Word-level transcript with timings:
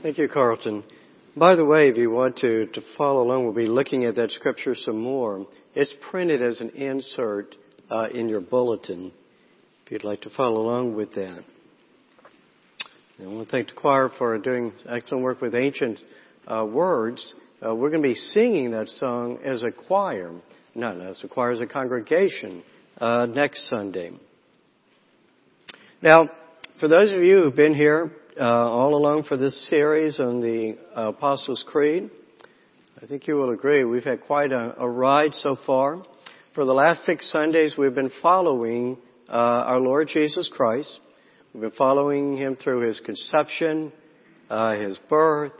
Thank 0.00 0.16
you, 0.18 0.28
Carlton. 0.28 0.84
By 1.36 1.56
the 1.56 1.64
way, 1.64 1.88
if 1.88 1.96
you 1.96 2.08
want 2.08 2.36
to, 2.38 2.66
to 2.66 2.80
follow 2.96 3.24
along, 3.24 3.44
we'll 3.44 3.52
be 3.52 3.66
looking 3.66 4.04
at 4.04 4.14
that 4.14 4.30
scripture 4.30 4.76
some 4.76 5.00
more. 5.00 5.44
It's 5.74 5.92
printed 6.08 6.40
as 6.40 6.60
an 6.60 6.70
insert 6.70 7.56
uh, 7.90 8.06
in 8.14 8.28
your 8.28 8.40
bulletin 8.40 9.10
if 9.84 9.90
you'd 9.90 10.04
like 10.04 10.20
to 10.20 10.30
follow 10.30 10.60
along 10.60 10.94
with 10.94 11.14
that. 11.14 11.42
I 13.20 13.26
want 13.26 13.48
to 13.48 13.50
thank 13.50 13.70
the 13.70 13.74
choir 13.74 14.08
for 14.16 14.38
doing 14.38 14.72
excellent 14.88 15.24
work 15.24 15.40
with 15.40 15.56
ancient 15.56 15.98
uh, 16.46 16.64
words. 16.64 17.34
Uh, 17.60 17.74
we're 17.74 17.90
going 17.90 18.02
to 18.02 18.08
be 18.08 18.14
singing 18.14 18.70
that 18.70 18.86
song 18.88 19.40
as 19.44 19.64
a 19.64 19.72
choir, 19.72 20.32
not 20.76 21.00
as 21.00 21.18
a 21.24 21.28
choir, 21.28 21.50
as 21.50 21.60
a 21.60 21.66
congregation 21.66 22.62
uh, 23.00 23.26
next 23.26 23.68
Sunday. 23.68 24.12
Now, 26.00 26.30
for 26.78 26.86
those 26.86 27.10
of 27.10 27.20
you 27.20 27.42
who've 27.42 27.56
been 27.56 27.74
here 27.74 28.12
uh, 28.38 28.44
all 28.44 28.94
along 28.94 29.24
for 29.24 29.36
this 29.36 29.68
series 29.68 30.20
on 30.20 30.40
the 30.40 30.76
Apostles' 30.94 31.64
Creed. 31.66 32.08
I 33.02 33.06
think 33.06 33.26
you 33.26 33.34
will 33.34 33.50
agree 33.50 33.84
we've 33.84 34.04
had 34.04 34.20
quite 34.20 34.52
a, 34.52 34.74
a 34.78 34.88
ride 34.88 35.34
so 35.34 35.56
far. 35.66 36.02
For 36.54 36.64
the 36.64 36.72
last 36.72 37.04
six 37.04 37.30
Sundays, 37.32 37.74
we've 37.76 37.94
been 37.94 38.12
following 38.22 38.96
uh, 39.28 39.32
our 39.32 39.80
Lord 39.80 40.08
Jesus 40.08 40.48
Christ. 40.52 41.00
We've 41.52 41.62
been 41.62 41.70
following 41.72 42.36
Him 42.36 42.56
through 42.56 42.86
His 42.86 43.00
conception, 43.00 43.92
uh, 44.48 44.74
His 44.74 44.98
birth, 45.08 45.52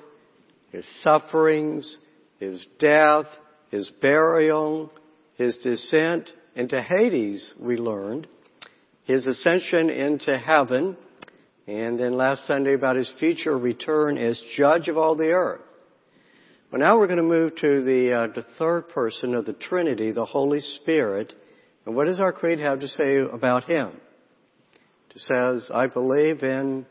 His 0.70 0.84
sufferings, 1.02 1.98
His 2.38 2.64
death, 2.78 3.26
His 3.70 3.90
burial, 4.00 4.92
His 5.36 5.56
descent 5.58 6.30
into 6.54 6.80
Hades, 6.80 7.54
we 7.58 7.76
learned, 7.76 8.28
His 9.04 9.26
ascension 9.26 9.90
into 9.90 10.38
heaven, 10.38 10.96
and 11.68 12.00
then 12.00 12.14
last 12.14 12.46
Sunday 12.46 12.72
about 12.72 12.96
his 12.96 13.12
future 13.20 13.56
return 13.56 14.16
as 14.16 14.40
judge 14.56 14.88
of 14.88 14.96
all 14.96 15.14
the 15.14 15.28
earth. 15.28 15.60
But 16.70 16.80
now 16.80 16.98
we're 16.98 17.06
going 17.06 17.18
to 17.18 17.22
move 17.22 17.56
to 17.56 17.84
the, 17.84 18.12
uh, 18.12 18.26
the 18.34 18.46
third 18.58 18.88
person 18.88 19.34
of 19.34 19.44
the 19.44 19.52
Trinity, 19.52 20.10
the 20.10 20.24
Holy 20.24 20.60
Spirit. 20.60 21.34
And 21.84 21.94
what 21.94 22.06
does 22.06 22.20
our 22.20 22.32
creed 22.32 22.58
have 22.60 22.80
to 22.80 22.88
say 22.88 23.18
about 23.18 23.64
him? 23.64 24.00
It 25.14 25.20
says, 25.20 25.70
I 25.72 25.88
believe 25.88 26.42
in 26.42 26.86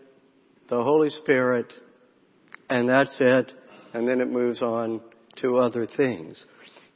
the 0.69 0.83
Holy 0.83 1.09
Spirit, 1.09 1.73
and 2.69 2.87
that's 2.87 3.17
it. 3.19 3.51
And 3.93 4.07
then 4.07 4.21
it 4.21 4.29
moves 4.29 4.61
on 4.61 5.01
to 5.37 5.57
other 5.57 5.87
things. 5.87 6.43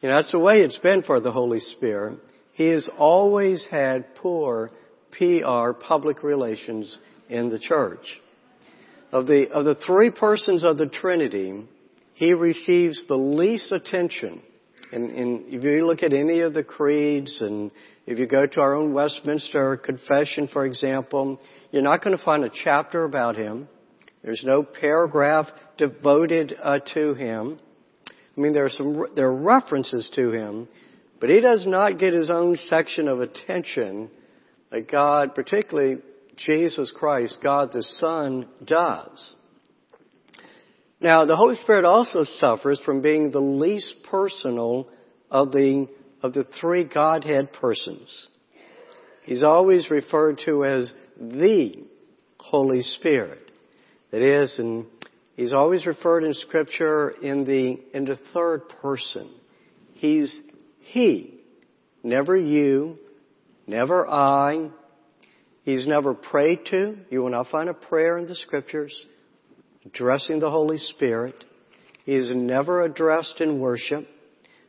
You 0.01 0.09
know, 0.09 0.17
that's 0.17 0.31
the 0.31 0.39
way 0.39 0.61
it's 0.61 0.79
been 0.79 1.01
for 1.01 1.19
the 1.19 1.31
Holy 1.31 1.59
Spirit. 1.59 2.19
He 2.53 2.67
has 2.67 2.87
always 2.99 3.65
had 3.71 4.13
poor 4.15 4.71
PR, 5.11 5.71
public 5.73 6.21
relations, 6.23 6.99
in 7.31 7.49
the 7.49 7.57
church. 7.57 8.05
Of 9.11 9.25
the, 9.25 9.49
of 9.51 9.65
the 9.65 9.75
three 9.75 10.11
persons 10.11 10.63
of 10.63 10.77
the 10.77 10.85
Trinity, 10.85 11.63
he 12.13 12.33
receives 12.33 13.05
the 13.07 13.15
least 13.15 13.71
attention. 13.71 14.41
And, 14.91 15.09
and 15.11 15.53
if 15.53 15.63
you 15.63 15.87
look 15.87 16.03
at 16.03 16.13
any 16.13 16.41
of 16.41 16.53
the 16.53 16.63
creeds 16.63 17.41
and 17.41 17.71
if 18.05 18.19
you 18.19 18.27
go 18.27 18.45
to 18.45 18.61
our 18.61 18.75
own 18.75 18.93
Westminster 18.93 19.77
Confession, 19.77 20.49
for 20.51 20.65
example, 20.65 21.39
you're 21.71 21.81
not 21.81 22.03
going 22.03 22.17
to 22.17 22.23
find 22.23 22.43
a 22.43 22.51
chapter 22.63 23.05
about 23.05 23.37
him. 23.37 23.67
There's 24.23 24.43
no 24.45 24.63
paragraph 24.63 25.47
devoted 25.77 26.55
uh, 26.61 26.79
to 26.93 27.13
him. 27.13 27.59
I 28.07 28.39
mean, 28.39 28.53
there 28.53 28.65
are 28.65 28.69
some 28.69 29.07
there 29.15 29.27
are 29.27 29.35
references 29.35 30.09
to 30.15 30.31
him, 30.31 30.67
but 31.19 31.29
he 31.29 31.41
does 31.41 31.65
not 31.65 31.99
get 31.99 32.13
his 32.13 32.29
own 32.29 32.57
section 32.69 33.07
of 33.07 33.19
attention 33.19 34.09
that 34.69 34.89
God, 34.89 35.35
particularly 35.35 35.97
Jesus 36.37 36.91
Christ, 36.95 37.39
God 37.43 37.71
the 37.73 37.83
Son, 37.83 38.47
does. 38.65 39.35
Now, 40.99 41.25
the 41.25 41.35
Holy 41.35 41.55
Spirit 41.57 41.85
also 41.85 42.25
suffers 42.37 42.79
from 42.85 43.01
being 43.01 43.31
the 43.31 43.39
least 43.39 43.95
personal 44.09 44.87
of 45.31 45.51
the, 45.51 45.87
of 46.21 46.33
the 46.33 46.45
three 46.59 46.83
Godhead 46.83 47.53
persons. 47.53 48.27
He's 49.23 49.43
always 49.43 49.89
referred 49.89 50.41
to 50.45 50.65
as 50.65 50.93
the 51.19 51.73
Holy 52.37 52.81
Spirit. 52.81 53.51
That 54.11 54.21
is, 54.21 54.57
and 54.59 54.85
he's 55.35 55.53
always 55.53 55.85
referred 55.85 56.23
in 56.23 56.33
Scripture 56.33 57.09
in 57.09 57.45
the, 57.45 57.79
in 57.95 58.05
the 58.05 58.19
third 58.33 58.69
person. 58.81 59.31
He's 59.93 60.39
He, 60.81 61.39
never 62.03 62.35
you, 62.35 62.97
never 63.67 64.07
I, 64.07 64.69
He's 65.63 65.85
never 65.85 66.13
prayed 66.13 66.65
to. 66.71 66.97
You 67.09 67.21
will 67.21 67.29
not 67.29 67.47
find 67.47 67.69
a 67.69 67.73
prayer 67.73 68.17
in 68.17 68.27
the 68.27 68.35
scriptures 68.35 68.93
addressing 69.85 70.39
the 70.39 70.49
Holy 70.49 70.77
Spirit. 70.77 71.43
He 72.05 72.13
is 72.13 72.31
never 72.35 72.83
addressed 72.83 73.41
in 73.41 73.59
worship. 73.59 74.07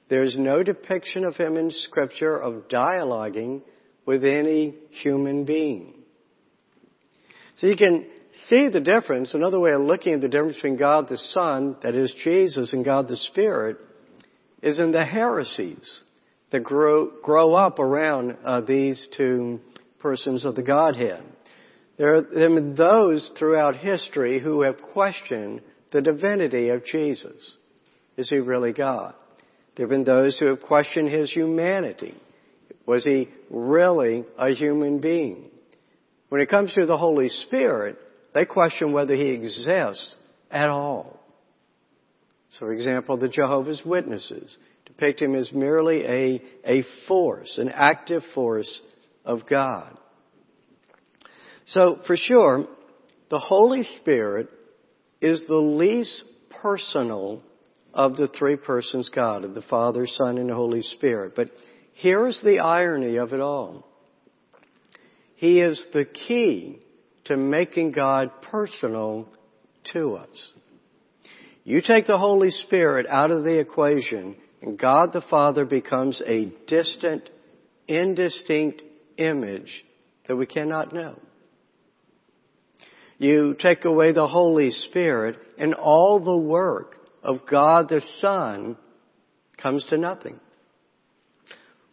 There's 0.09 0.37
no 0.39 0.63
depiction 0.63 1.25
of 1.25 1.37
him 1.37 1.57
in 1.57 1.71
scripture 1.71 2.37
of 2.37 2.69
dialoguing 2.69 3.63
with 4.05 4.25
any 4.25 4.75
human 4.91 5.45
being. 5.45 5.95
So 7.57 7.67
you 7.67 7.77
can 7.77 8.07
see 8.49 8.69
the 8.69 8.81
difference. 8.81 9.33
Another 9.35 9.61
way 9.61 9.73
of 9.73 9.83
looking 9.83 10.15
at 10.15 10.21
the 10.21 10.29
difference 10.29 10.57
between 10.57 10.77
God 10.77 11.09
the 11.09 11.19
Son, 11.19 11.77
that 11.83 11.95
is 11.95 12.13
Jesus, 12.23 12.73
and 12.73 12.85
God 12.85 13.09
the 13.09 13.17
Spirit, 13.17 13.79
is 14.63 14.79
in 14.79 14.93
the 14.93 15.05
heresies 15.05 16.03
that 16.51 16.63
grow, 16.63 17.11
grow 17.23 17.55
up 17.55 17.79
around 17.79 18.37
uh, 18.45 18.61
these 18.61 19.09
two 19.17 19.61
persons 20.03 20.45
of 20.45 20.57
the 20.57 20.63
Godhead. 20.63 21.23
There 21.97 22.17
are 22.17 22.75
those 22.75 23.31
throughout 23.39 23.77
history 23.77 24.41
who 24.41 24.63
have 24.63 24.77
questioned 24.93 25.61
the 25.93 26.01
divinity 26.01 26.71
of 26.71 26.85
Jesus. 26.85 27.57
Is 28.17 28.29
he 28.29 28.39
really 28.39 28.73
God? 28.73 29.15
There 29.77 29.87
have 29.87 29.91
been 29.91 30.05
those 30.05 30.37
who 30.39 30.47
have 30.47 30.61
questioned 30.61 31.09
his 31.09 31.31
humanity. 31.31 32.15
Was 32.87 33.05
he 33.05 33.29
really 33.51 34.25
a 34.39 34.51
human 34.51 35.01
being? 35.01 35.51
When 36.29 36.41
it 36.41 36.51
comes 36.51 36.73
to 36.75 36.87
the 36.87 36.97
Holy 36.97 37.29
Spirit, 37.29 37.99
they 38.35 38.45
question 38.45 38.93
whether 38.93 39.15
he 39.15 39.29
exists 39.29 40.15
at 40.51 40.69
all. 40.69 41.21
So, 42.51 42.61
for 42.61 42.73
example, 42.73 43.17
the 43.17 43.29
Jehovah's 43.29 43.83
Witnesses 43.85 44.59
depict 44.87 45.23
him 45.23 45.35
as 45.35 45.53
merely 45.53 46.05
a, 46.05 46.43
a 46.67 46.85
force, 47.07 47.59
an 47.59 47.71
active 47.71 48.23
force 48.35 48.81
of 49.25 49.47
God. 49.49 49.99
So 51.67 52.01
for 52.07 52.17
sure, 52.17 52.67
the 53.31 53.39
Holy 53.39 53.85
Spirit 54.01 54.49
is 55.21 55.43
the 55.47 55.55
least 55.55 56.25
personal 56.61 57.43
of 57.95 58.17
the 58.17 58.29
three 58.29 58.57
persons 58.57 59.11
God, 59.15 59.45
of 59.45 59.55
the 59.55 59.63
Father, 59.63 60.07
Son, 60.07 60.39
and 60.39 60.51
Holy 60.51 60.83
Spirit. 60.83 61.35
But 61.37 61.51
here's 61.95 62.41
the 62.43 62.59
irony 62.59 63.17
of 63.17 63.33
it 63.33 63.41
all. 63.41 63.87
He 65.37 65.61
is 65.61 65.85
the 65.93 66.05
key 66.05 66.79
to 67.25 67.37
making 67.37 67.93
God 67.93 68.31
personal 68.43 69.29
to 69.93 70.15
us. 70.17 70.55
You 71.65 71.81
take 71.81 72.07
the 72.07 72.19
Holy 72.19 72.51
Spirit 72.51 73.07
out 73.09 73.31
of 73.31 73.45
the 73.45 73.59
equation 73.59 74.37
and 74.63 74.79
God 74.79 75.13
the 75.13 75.23
Father 75.29 75.65
becomes 75.65 76.23
a 76.27 76.53
distant, 76.67 77.29
indistinct 77.89 78.83
image 79.17 79.85
that 80.27 80.37
we 80.37 80.47
cannot 80.47 80.93
know. 80.93 81.19
You 83.19 83.55
take 83.59 83.85
away 83.85 84.13
the 84.13 84.27
Holy 84.27 84.71
Spirit 84.71 85.37
and 85.59 85.75
all 85.75 86.19
the 86.19 86.37
work 86.37 86.97
of 87.23 87.47
God 87.49 87.89
the 87.89 88.03
Son 88.21 88.77
comes 89.57 89.85
to 89.91 89.99
nothing. 89.99 90.41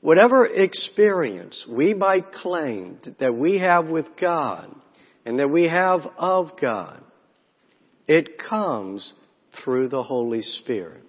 Whatever 0.02 0.46
experience 0.46 1.66
we 1.70 1.94
might 1.94 2.32
claim 2.32 2.98
that 3.20 3.36
we 3.36 3.60
have 3.60 3.90
with 3.90 4.06
God 4.20 4.74
and 5.26 5.38
that 5.40 5.50
we 5.50 5.66
have 5.66 6.02
of 6.18 6.52
God, 6.60 7.04
it 8.08 8.40
comes 8.40 9.14
through 9.64 9.90
the 9.90 10.02
Holy 10.02 10.42
Spirit. 10.42 11.04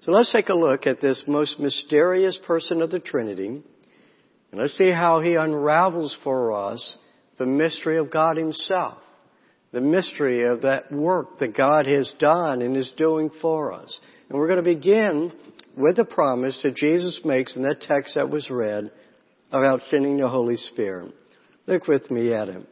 So 0.00 0.10
let's 0.12 0.32
take 0.32 0.48
a 0.48 0.54
look 0.54 0.86
at 0.86 1.00
this 1.00 1.22
most 1.26 1.60
mysterious 1.60 2.38
person 2.46 2.80
of 2.80 2.90
the 2.90 3.00
Trinity, 3.00 3.62
and 4.50 4.60
let's 4.60 4.76
see 4.76 4.90
how 4.90 5.20
he 5.20 5.34
unravels 5.34 6.16
for 6.22 6.52
us 6.52 6.96
the 7.38 7.46
mystery 7.46 7.98
of 7.98 8.10
God 8.10 8.36
Himself, 8.36 8.98
the 9.72 9.80
mystery 9.80 10.44
of 10.44 10.62
that 10.62 10.90
work 10.90 11.38
that 11.40 11.56
God 11.56 11.86
has 11.86 12.12
done 12.18 12.62
and 12.62 12.76
is 12.76 12.92
doing 12.96 13.30
for 13.42 13.72
us. 13.72 14.00
And 14.28 14.38
we're 14.38 14.48
going 14.48 14.62
to 14.64 14.74
begin 14.74 15.32
with 15.76 15.96
the 15.96 16.04
promise 16.04 16.58
that 16.62 16.74
Jesus 16.74 17.20
makes 17.24 17.56
in 17.56 17.62
that 17.62 17.82
text 17.82 18.14
that 18.14 18.30
was 18.30 18.48
read 18.50 18.90
about 19.52 19.82
sending 19.88 20.16
the 20.16 20.28
Holy 20.28 20.56
Spirit. 20.56 21.14
Look 21.66 21.86
with 21.86 22.10
me 22.10 22.32
at 22.32 22.48
him. 22.48 22.66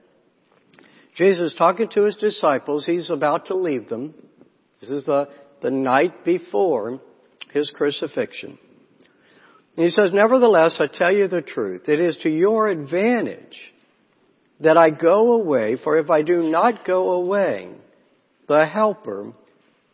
Jesus 1.15 1.55
talking 1.57 1.89
to 1.91 2.05
his 2.05 2.17
disciples, 2.17 2.87
he's 2.87 3.11
about 3.11 3.47
to 3.47 3.55
leave 3.55 3.89
them. 3.89 4.15
This 4.81 4.91
is 4.91 5.05
the, 5.05 5.29
the 5.63 5.71
night 5.71 6.25
before 6.25 7.01
his 7.53 7.71
crucifixion. 7.75 8.59
And 9.77 9.85
he 9.85 9.91
says, 9.91 10.13
Nevertheless, 10.13 10.77
I 10.81 10.87
tell 10.87 11.13
you 11.13 11.29
the 11.29 11.43
truth. 11.43 11.89
It 11.89 12.01
is 12.01 12.17
to 12.19 12.31
your 12.31 12.69
advantage 12.69 13.59
that 14.61 14.77
I 14.77 14.91
go 14.91 15.33
away, 15.33 15.77
for 15.83 15.99
if 15.99 16.11
I 16.11 16.23
do 16.23 16.43
not 16.43 16.87
go 16.87 17.13
away, 17.13 17.71
the 18.47 18.67
Helper 18.67 19.33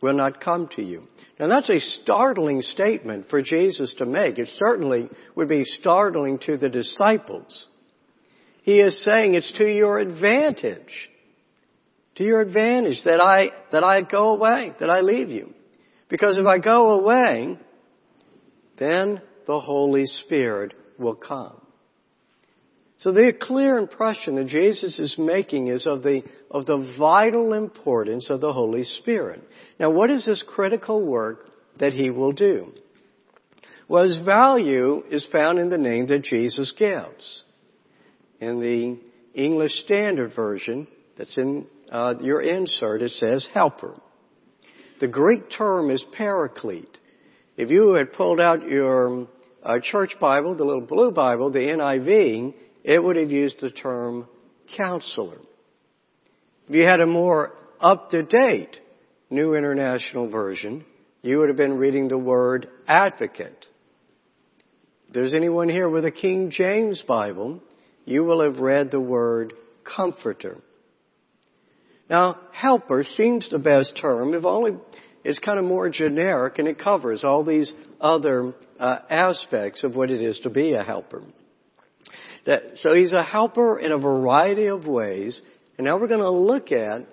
will 0.01 0.13
not 0.13 0.41
come 0.41 0.67
to 0.75 0.83
you. 0.83 1.03
Now 1.39 1.47
that's 1.47 1.69
a 1.69 1.79
startling 1.79 2.61
statement 2.61 3.29
for 3.29 3.41
Jesus 3.41 3.93
to 3.97 4.05
make. 4.05 4.37
It 4.37 4.49
certainly 4.57 5.09
would 5.35 5.49
be 5.49 5.63
startling 5.63 6.39
to 6.45 6.57
the 6.57 6.69
disciples. 6.69 7.67
He 8.63 8.79
is 8.79 9.03
saying 9.03 9.33
it's 9.33 9.51
to 9.57 9.65
your 9.65 9.99
advantage. 9.99 11.09
To 12.15 12.23
your 12.23 12.41
advantage 12.41 13.01
that 13.05 13.19
I, 13.19 13.49
that 13.71 13.83
I 13.83 14.01
go 14.01 14.35
away, 14.35 14.73
that 14.79 14.89
I 14.89 15.01
leave 15.01 15.29
you. 15.29 15.53
Because 16.09 16.37
if 16.37 16.45
I 16.45 16.59
go 16.59 16.99
away, 16.99 17.57
then 18.77 19.21
the 19.47 19.59
Holy 19.59 20.05
Spirit 20.05 20.73
will 20.97 21.15
come. 21.15 21.61
So 22.97 23.11
the 23.11 23.33
clear 23.39 23.77
impression 23.77 24.35
that 24.35 24.47
Jesus 24.47 24.99
is 24.99 25.15
making 25.17 25.67
is 25.69 25.87
of 25.87 26.03
the, 26.03 26.21
of 26.51 26.67
the 26.67 26.93
vital 26.99 27.53
importance 27.53 28.29
of 28.29 28.41
the 28.41 28.53
Holy 28.53 28.83
Spirit. 28.83 29.41
Now 29.79 29.89
what 29.89 30.11
is 30.11 30.25
this 30.25 30.43
critical 30.47 31.03
work 31.03 31.47
that 31.79 31.93
He 31.93 32.11
will 32.11 32.31
do? 32.31 32.73
Well, 33.87 34.03
His 34.03 34.19
value 34.23 35.03
is 35.09 35.27
found 35.31 35.57
in 35.57 35.69
the 35.69 35.79
name 35.79 36.07
that 36.07 36.23
Jesus 36.23 36.71
gives. 36.77 37.43
In 38.39 38.59
the 38.59 38.99
English 39.33 39.73
Standard 39.83 40.33
Version, 40.35 40.87
that's 41.17 41.35
in 41.37 41.65
uh, 41.91 42.13
your 42.21 42.41
insert, 42.41 43.01
it 43.01 43.11
says 43.11 43.47
helper. 43.53 43.95
The 44.99 45.07
Greek 45.07 45.49
term 45.49 45.89
is 45.89 46.05
paraclete. 46.15 46.97
If 47.57 47.69
you 47.69 47.93
had 47.93 48.13
pulled 48.13 48.39
out 48.39 48.67
your 48.67 49.27
uh, 49.63 49.79
church 49.81 50.13
Bible, 50.19 50.55
the 50.55 50.63
little 50.63 50.81
blue 50.81 51.11
Bible, 51.11 51.51
the 51.51 51.59
NIV, 51.59 52.53
it 52.83 53.03
would 53.03 53.15
have 53.15 53.31
used 53.31 53.57
the 53.59 53.69
term 53.69 54.27
counselor. 54.75 55.37
If 56.67 56.75
you 56.75 56.83
had 56.83 57.01
a 57.01 57.05
more 57.05 57.53
up-to-date 57.79 58.77
New 59.29 59.55
International 59.55 60.29
Version, 60.29 60.85
you 61.21 61.39
would 61.39 61.49
have 61.49 61.57
been 61.57 61.77
reading 61.77 62.07
the 62.07 62.17
word 62.17 62.69
advocate. 62.87 63.65
If 65.07 65.13
there's 65.13 65.33
anyone 65.33 65.69
here 65.69 65.89
with 65.89 66.05
a 66.05 66.11
King 66.11 66.51
James 66.51 67.03
Bible, 67.07 67.61
you 68.05 68.23
will 68.23 68.41
have 68.41 68.59
read 68.59 68.91
the 68.91 68.99
word 68.99 69.53
comforter. 69.83 70.57
Now, 72.09 72.39
helper 72.51 73.05
seems 73.15 73.49
the 73.49 73.59
best 73.59 73.97
term, 74.01 74.33
if 74.33 74.45
only 74.45 74.77
it's 75.23 75.39
kind 75.39 75.59
of 75.59 75.65
more 75.65 75.89
generic 75.89 76.59
and 76.59 76.67
it 76.67 76.79
covers 76.79 77.23
all 77.23 77.43
these 77.43 77.73
other 77.99 78.53
uh, 78.79 78.99
aspects 79.09 79.83
of 79.83 79.95
what 79.95 80.09
it 80.09 80.21
is 80.21 80.39
to 80.39 80.49
be 80.49 80.73
a 80.73 80.83
helper. 80.83 81.23
That, 82.45 82.63
so 82.81 82.95
he's 82.95 83.13
a 83.13 83.23
helper 83.23 83.79
in 83.79 83.91
a 83.91 83.97
variety 83.97 84.65
of 84.65 84.85
ways. 84.85 85.39
And 85.77 85.85
now 85.85 85.99
we're 85.99 86.07
going 86.07 86.21
to 86.21 86.31
look 86.31 86.71
at 86.71 87.07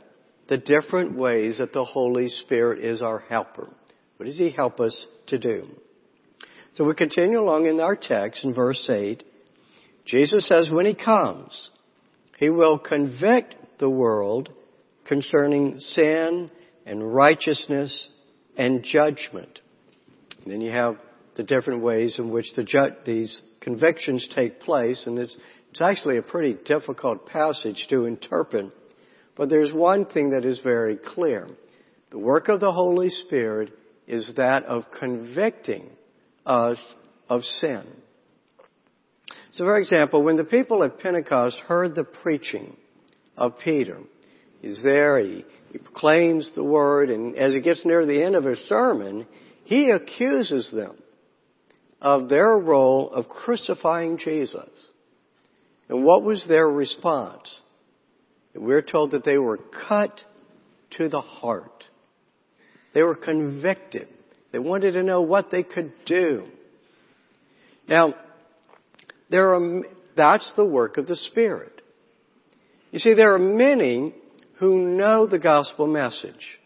the 0.49 0.57
different 0.57 1.17
ways 1.17 1.59
that 1.59 1.73
the 1.73 1.85
Holy 1.85 2.29
Spirit 2.29 2.83
is 2.83 3.03
our 3.03 3.19
helper. 3.19 3.69
What 4.17 4.27
does 4.27 4.39
he 4.39 4.51
help 4.51 4.81
us 4.81 5.07
to 5.27 5.39
do? 5.39 5.69
So 6.75 6.85
we 6.85 6.95
continue 6.95 7.41
along 7.41 7.67
in 7.67 7.81
our 7.81 7.97
text 7.97 8.45
in 8.45 8.55
verse 8.55 8.89
8. 8.91 9.23
Jesus 10.07 10.49
says 10.49 10.71
when 10.71 10.87
he 10.87 10.95
comes, 10.95 11.71
he 12.39 12.49
will 12.49 12.79
convict 12.79 13.55
the 13.79 13.91
world 13.91 14.49
concerning 15.05 15.79
sin 15.81 16.51
and 16.89 17.15
righteousness 17.15 18.09
and 18.57 18.83
judgment. 18.83 19.61
And 20.43 20.53
then 20.53 20.61
you 20.61 20.73
have 20.73 20.97
the 21.37 21.43
different 21.43 21.83
ways 21.83 22.19
in 22.19 22.31
which 22.31 22.47
the 22.57 22.65
ju- 22.65 22.97
these 23.05 23.43
convictions 23.61 24.27
take 24.35 24.61
place, 24.61 25.07
and 25.07 25.19
it's, 25.19 25.37
it's 25.71 25.81
actually 25.81 26.17
a 26.17 26.23
pretty 26.23 26.57
difficult 26.65 27.27
passage 27.27 27.87
to 27.91 28.07
interpret. 28.07 28.73
But 29.37 29.51
there's 29.51 29.73
one 29.73 30.07
thing 30.07 30.31
that 30.31 30.47
is 30.47 30.61
very 30.61 30.97
clear. 30.97 31.47
The 32.11 32.19
work 32.19 32.49
of 32.49 32.61
the 32.61 32.73
Holy 32.73 33.11
Spirit 33.11 33.71
is 34.07 34.33
that 34.37 34.65
of 34.65 34.85
convicting 34.99 35.91
us 36.47 36.79
of 37.29 37.43
sin. 37.43 37.85
So 39.53 39.65
for 39.65 39.79
example, 39.79 40.23
when 40.23 40.37
the 40.37 40.45
people 40.45 40.83
at 40.83 40.99
Pentecost 40.99 41.59
heard 41.67 41.95
the 41.95 42.05
preaching 42.05 42.77
of 43.37 43.59
Peter, 43.59 43.99
he's 44.63 44.83
there, 44.83 45.19
he, 45.21 45.45
he 45.73 45.79
proclaims 45.79 46.51
the 46.55 46.65
word, 46.65 47.11
and 47.11 47.37
as 47.37 47.55
he 47.55 47.61
gets 47.61 47.85
near 47.85 48.07
the 48.07 48.23
end 48.23 48.35
of 48.37 48.45
his 48.45 48.59
sermon, 48.69 49.27
he 49.65 49.91
accuses 49.91 50.71
them 50.73 50.97
of 52.01 52.29
their 52.29 52.57
role 52.57 53.11
of 53.11 53.29
crucifying 53.29 54.19
Jesus. 54.19 54.71
And 55.89 56.05
what 56.05 56.23
was 56.23 56.45
their 56.47 56.67
response? 56.67 57.61
We're 58.55 58.83
told 58.83 59.13
that 59.13 59.25
they 59.25 59.39
were 59.39 59.59
cut 59.89 60.21
to 60.97 61.09
the 61.09 61.21
heart. 61.21 61.85
They 62.95 63.03
were 63.03 63.15
convicted. 63.15 64.09
They 64.53 64.59
wanted 64.59 64.93
to 64.93 65.03
know 65.03 65.23
what 65.23 65.51
they 65.51 65.63
could 65.63 65.93
do. 66.07 66.47
Now, 67.89 68.15
there 69.31 69.55
are, 69.55 69.83
that's 70.17 70.51
the 70.57 70.65
work 70.65 70.97
of 70.97 71.07
the 71.07 71.17
Spirit. 71.17 71.83
You 72.91 72.99
see, 72.99 73.15
there 73.15 73.35
are 73.35 73.39
many 73.39 74.15
who 74.59 74.97
know 74.97 75.27
the 75.27 75.39
gospel 75.39 75.87
message. 75.87 76.59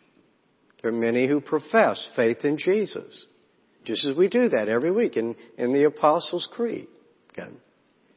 There 0.81 0.91
are 0.91 0.95
many 0.95 1.29
who 1.29 1.41
profess 1.41 2.09
faith 2.17 2.45
in 2.45 2.57
Jesus. 2.57 3.27
Just 3.85 4.05
as 4.07 4.17
we 4.17 4.29
do 4.29 4.49
that 4.49 4.69
every 4.69 4.91
week 4.91 5.17
in, 5.17 5.35
in 5.59 5.73
the 5.73 5.85
Apostles' 5.85 6.49
Creed. 6.53 6.89
Okay? 7.31 7.51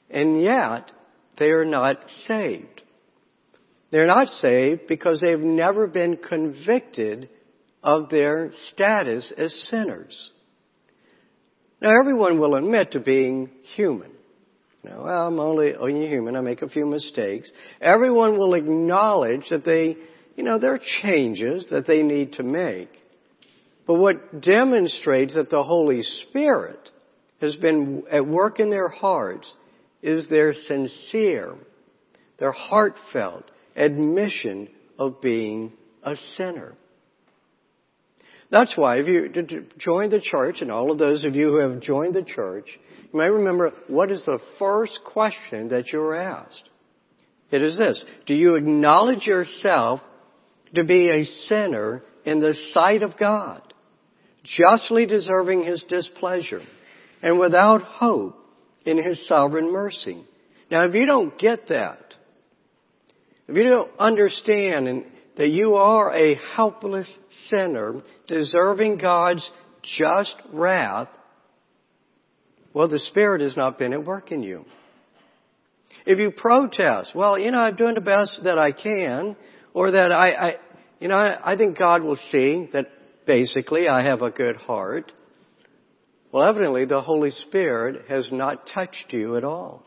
And 0.09 0.41
yet, 0.41 0.91
they 1.37 1.49
are 1.49 1.65
not 1.65 1.97
saved. 2.27 2.81
They're 3.91 4.07
not 4.07 4.27
saved 4.27 4.87
because 4.87 5.21
they've 5.21 5.39
never 5.39 5.87
been 5.87 6.17
convicted 6.17 7.29
of 7.83 8.09
their 8.09 8.51
status 8.73 9.31
as 9.37 9.53
sinners. 9.69 10.31
Now 11.81 11.91
everyone 11.99 12.39
will 12.39 12.55
admit 12.55 12.91
to 12.91 12.99
being 12.99 13.49
human. 13.75 14.11
Know, 14.85 15.01
well, 15.03 15.27
I'm 15.27 15.39
only, 15.39 15.73
oh, 15.73 15.87
only 15.87 16.07
human. 16.07 16.35
I 16.35 16.41
make 16.41 16.61
a 16.61 16.69
few 16.69 16.85
mistakes. 16.85 17.51
Everyone 17.81 18.37
will 18.37 18.53
acknowledge 18.53 19.49
that 19.49 19.65
they, 19.65 19.97
you 20.35 20.43
know, 20.43 20.59
there 20.59 20.75
are 20.75 20.81
changes 21.01 21.65
that 21.71 21.87
they 21.87 22.03
need 22.03 22.33
to 22.33 22.43
make. 22.43 22.89
But 23.87 23.95
what 23.95 24.41
demonstrates 24.41 25.33
that 25.33 25.49
the 25.49 25.63
Holy 25.63 26.03
Spirit 26.03 26.91
has 27.41 27.55
been 27.55 28.03
at 28.11 28.27
work 28.27 28.59
in 28.59 28.69
their 28.69 28.87
hearts 28.87 29.51
is 30.03 30.27
their 30.29 30.53
sincere, 30.53 31.55
their 32.37 32.51
heartfelt 32.51 33.45
admission 33.75 34.69
of 34.99 35.19
being 35.19 35.73
a 36.03 36.15
sinner. 36.37 36.75
That's 38.51 38.75
why 38.77 38.99
if 38.99 39.07
you 39.07 39.65
join 39.77 40.09
the 40.09 40.21
church, 40.21 40.61
and 40.61 40.71
all 40.71 40.91
of 40.91 40.97
those 40.97 41.25
of 41.25 41.35
you 41.35 41.49
who 41.49 41.59
have 41.59 41.81
joined 41.81 42.13
the 42.13 42.23
church, 42.23 42.67
you 43.11 43.19
may 43.19 43.29
remember 43.29 43.71
what 43.87 44.11
is 44.11 44.23
the 44.25 44.39
first 44.59 44.99
question 45.05 45.69
that 45.69 45.91
you 45.91 45.99
were 45.99 46.15
asked. 46.15 46.69
It 47.51 47.61
is 47.61 47.77
this. 47.77 48.03
Do 48.25 48.33
you 48.33 48.55
acknowledge 48.55 49.25
yourself 49.25 50.01
to 50.75 50.83
be 50.83 51.09
a 51.09 51.25
sinner 51.47 52.03
in 52.23 52.39
the 52.39 52.55
sight 52.71 53.01
of 53.01 53.17
God? 53.17 53.61
justly 54.45 55.05
deserving 55.05 55.63
his 55.63 55.83
displeasure, 55.89 56.61
and 57.21 57.39
without 57.39 57.81
hope 57.81 58.37
in 58.85 59.01
his 59.01 59.27
sovereign 59.27 59.71
mercy. 59.71 60.23
Now, 60.69 60.83
if 60.85 60.93
you 60.93 61.05
don't 61.05 61.37
get 61.37 61.67
that, 61.69 62.13
if 63.47 63.55
you 63.55 63.63
don't 63.63 63.91
understand 63.99 65.05
that 65.37 65.49
you 65.49 65.75
are 65.75 66.13
a 66.13 66.35
helpless 66.55 67.07
sinner 67.49 68.01
deserving 68.27 68.97
God's 68.97 69.49
just 69.97 70.35
wrath, 70.51 71.09
well, 72.73 72.87
the 72.87 72.99
Spirit 72.99 73.41
has 73.41 73.55
not 73.55 73.79
been 73.79 73.93
at 73.93 74.03
work 74.03 74.31
in 74.31 74.43
you. 74.43 74.65
If 76.05 76.19
you 76.19 76.31
protest, 76.31 77.11
well, 77.15 77.39
you 77.39 77.51
know, 77.51 77.59
I'm 77.59 77.75
doing 77.75 77.95
the 77.95 78.01
best 78.01 78.41
that 78.43 78.59
I 78.59 78.71
can, 78.71 79.35
or 79.73 79.91
that 79.91 80.11
I, 80.11 80.31
I 80.31 80.55
you 80.99 81.07
know, 81.07 81.15
I, 81.15 81.53
I 81.53 81.57
think 81.57 81.77
God 81.77 82.03
will 82.03 82.19
see 82.31 82.69
that 82.73 82.87
basically, 83.25 83.87
I 83.87 84.03
have 84.03 84.21
a 84.21 84.31
good 84.31 84.55
heart. 84.55 85.11
Well, 86.31 86.47
evidently, 86.47 86.85
the 86.85 87.01
Holy 87.01 87.31
Spirit 87.31 88.05
has 88.09 88.29
not 88.31 88.69
touched 88.73 89.11
you 89.11 89.37
at 89.37 89.43
all. 89.43 89.83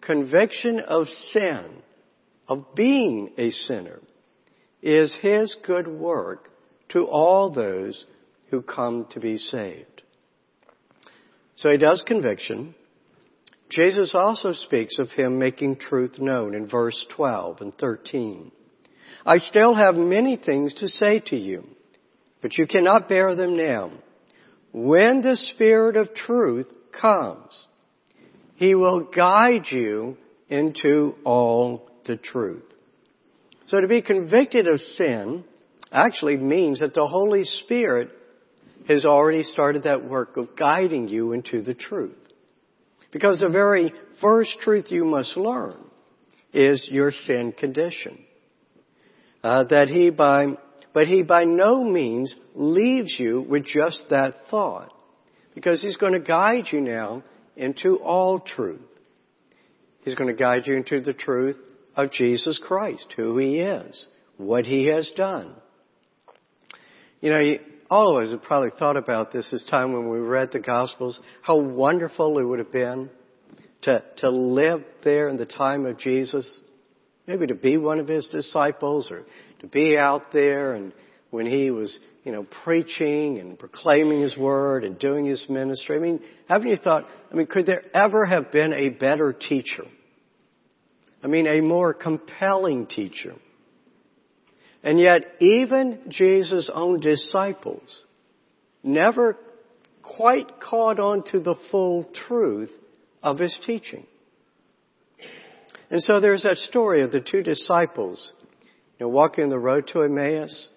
Conviction 0.00 0.80
of 0.80 1.06
sin, 1.32 1.82
of 2.48 2.74
being 2.74 3.32
a 3.36 3.50
sinner, 3.50 4.00
is 4.82 5.14
His 5.20 5.56
good 5.66 5.88
work 5.88 6.50
to 6.90 7.06
all 7.06 7.50
those 7.50 8.06
who 8.50 8.62
come 8.62 9.06
to 9.10 9.20
be 9.20 9.38
saved. 9.38 10.02
So 11.56 11.70
He 11.70 11.76
does 11.76 12.02
conviction. 12.06 12.74
Jesus 13.70 14.14
also 14.14 14.52
speaks 14.52 14.98
of 14.98 15.10
Him 15.10 15.38
making 15.38 15.76
truth 15.76 16.18
known 16.18 16.54
in 16.54 16.68
verse 16.68 17.06
12 17.16 17.60
and 17.60 17.78
13. 17.78 18.50
I 19.24 19.38
still 19.38 19.74
have 19.74 19.94
many 19.94 20.36
things 20.36 20.74
to 20.74 20.88
say 20.88 21.20
to 21.26 21.36
you 21.36 21.64
but 22.40 22.56
you 22.56 22.66
cannot 22.66 23.08
bear 23.08 23.34
them 23.34 23.56
now. 23.56 23.90
When 24.72 25.20
the 25.22 25.36
Spirit 25.36 25.96
of 25.96 26.14
truth 26.14 26.68
comes, 26.98 27.66
He 28.54 28.74
will 28.74 29.00
guide 29.00 29.66
you 29.70 30.16
into 30.48 31.14
all 31.24 31.90
the 32.06 32.16
truth. 32.16 32.64
So 33.70 33.80
to 33.80 33.86
be 33.86 34.02
convicted 34.02 34.66
of 34.66 34.80
sin 34.96 35.44
actually 35.92 36.36
means 36.36 36.80
that 36.80 36.92
the 36.92 37.06
Holy 37.06 37.44
Spirit 37.44 38.10
has 38.88 39.04
already 39.04 39.44
started 39.44 39.84
that 39.84 40.04
work 40.04 40.36
of 40.36 40.56
guiding 40.56 41.08
you 41.08 41.32
into 41.32 41.62
the 41.62 41.74
truth. 41.74 42.16
Because 43.12 43.38
the 43.38 43.48
very 43.48 43.92
first 44.20 44.56
truth 44.62 44.86
you 44.88 45.04
must 45.04 45.36
learn 45.36 45.76
is 46.52 46.84
your 46.90 47.12
sin 47.26 47.52
condition. 47.52 48.18
Uh, 49.44 49.62
that 49.64 49.88
he 49.88 50.10
by, 50.10 50.46
but 50.92 51.06
he 51.06 51.22
by 51.22 51.44
no 51.44 51.84
means 51.84 52.34
leaves 52.56 53.14
you 53.20 53.40
with 53.48 53.64
just 53.64 54.02
that 54.10 54.34
thought. 54.50 54.92
Because 55.54 55.80
he's 55.80 55.96
going 55.96 56.14
to 56.14 56.20
guide 56.20 56.64
you 56.72 56.80
now 56.80 57.22
into 57.56 57.98
all 57.98 58.40
truth. 58.40 58.80
He's 60.02 60.16
going 60.16 60.28
to 60.28 60.36
guide 60.36 60.66
you 60.66 60.74
into 60.74 61.00
the 61.00 61.12
truth 61.12 61.56
of 61.96 62.12
Jesus 62.12 62.60
Christ, 62.62 63.12
who 63.16 63.36
He 63.38 63.58
is, 63.58 64.06
what 64.36 64.66
He 64.66 64.86
has 64.86 65.10
done. 65.16 65.54
You 67.20 67.30
know, 67.30 67.54
all 67.90 68.16
of 68.16 68.24
us 68.24 68.32
have 68.32 68.42
probably 68.42 68.70
thought 68.78 68.96
about 68.96 69.32
this 69.32 69.50
this 69.50 69.64
time 69.64 69.92
when 69.92 70.08
we 70.08 70.18
read 70.18 70.50
the 70.52 70.60
Gospels, 70.60 71.18
how 71.42 71.56
wonderful 71.58 72.38
it 72.38 72.44
would 72.44 72.60
have 72.60 72.72
been 72.72 73.10
to, 73.82 74.02
to 74.18 74.30
live 74.30 74.84
there 75.04 75.28
in 75.28 75.36
the 75.36 75.46
time 75.46 75.86
of 75.86 75.98
Jesus, 75.98 76.60
maybe 77.26 77.46
to 77.46 77.54
be 77.54 77.76
one 77.76 77.98
of 77.98 78.08
His 78.08 78.26
disciples 78.26 79.10
or 79.10 79.24
to 79.60 79.66
be 79.66 79.98
out 79.98 80.32
there 80.32 80.74
and 80.74 80.92
when 81.30 81.46
He 81.46 81.70
was, 81.70 81.98
you 82.24 82.32
know, 82.32 82.46
preaching 82.64 83.38
and 83.38 83.58
proclaiming 83.58 84.20
His 84.20 84.36
Word 84.36 84.84
and 84.84 84.98
doing 84.98 85.26
His 85.26 85.44
ministry. 85.48 85.96
I 85.96 86.00
mean, 86.00 86.20
haven't 86.48 86.68
you 86.68 86.76
thought, 86.76 87.06
I 87.30 87.34
mean, 87.34 87.46
could 87.46 87.66
there 87.66 87.82
ever 87.94 88.24
have 88.24 88.52
been 88.52 88.72
a 88.72 88.88
better 88.90 89.32
teacher? 89.32 89.84
I 91.22 91.26
mean, 91.26 91.46
a 91.46 91.60
more 91.60 91.92
compelling 91.92 92.86
teacher. 92.86 93.34
And 94.82 94.98
yet, 94.98 95.34
even 95.40 96.00
Jesus' 96.08 96.70
own 96.72 97.00
disciples 97.00 98.04
never 98.82 99.36
quite 100.02 100.60
caught 100.60 100.98
on 100.98 101.22
to 101.32 101.40
the 101.40 101.56
full 101.70 102.08
truth 102.28 102.70
of 103.22 103.38
his 103.38 103.56
teaching. 103.66 104.06
And 105.90 106.00
so 106.02 106.20
there's 106.20 106.44
that 106.44 106.56
story 106.56 107.02
of 107.02 107.10
the 107.10 107.20
two 107.20 107.42
disciples, 107.42 108.32
you 108.98 109.06
know, 109.06 109.08
walking 109.08 109.50
the 109.50 109.58
road 109.58 109.88
to 109.92 110.02
Emmaus. 110.02 110.68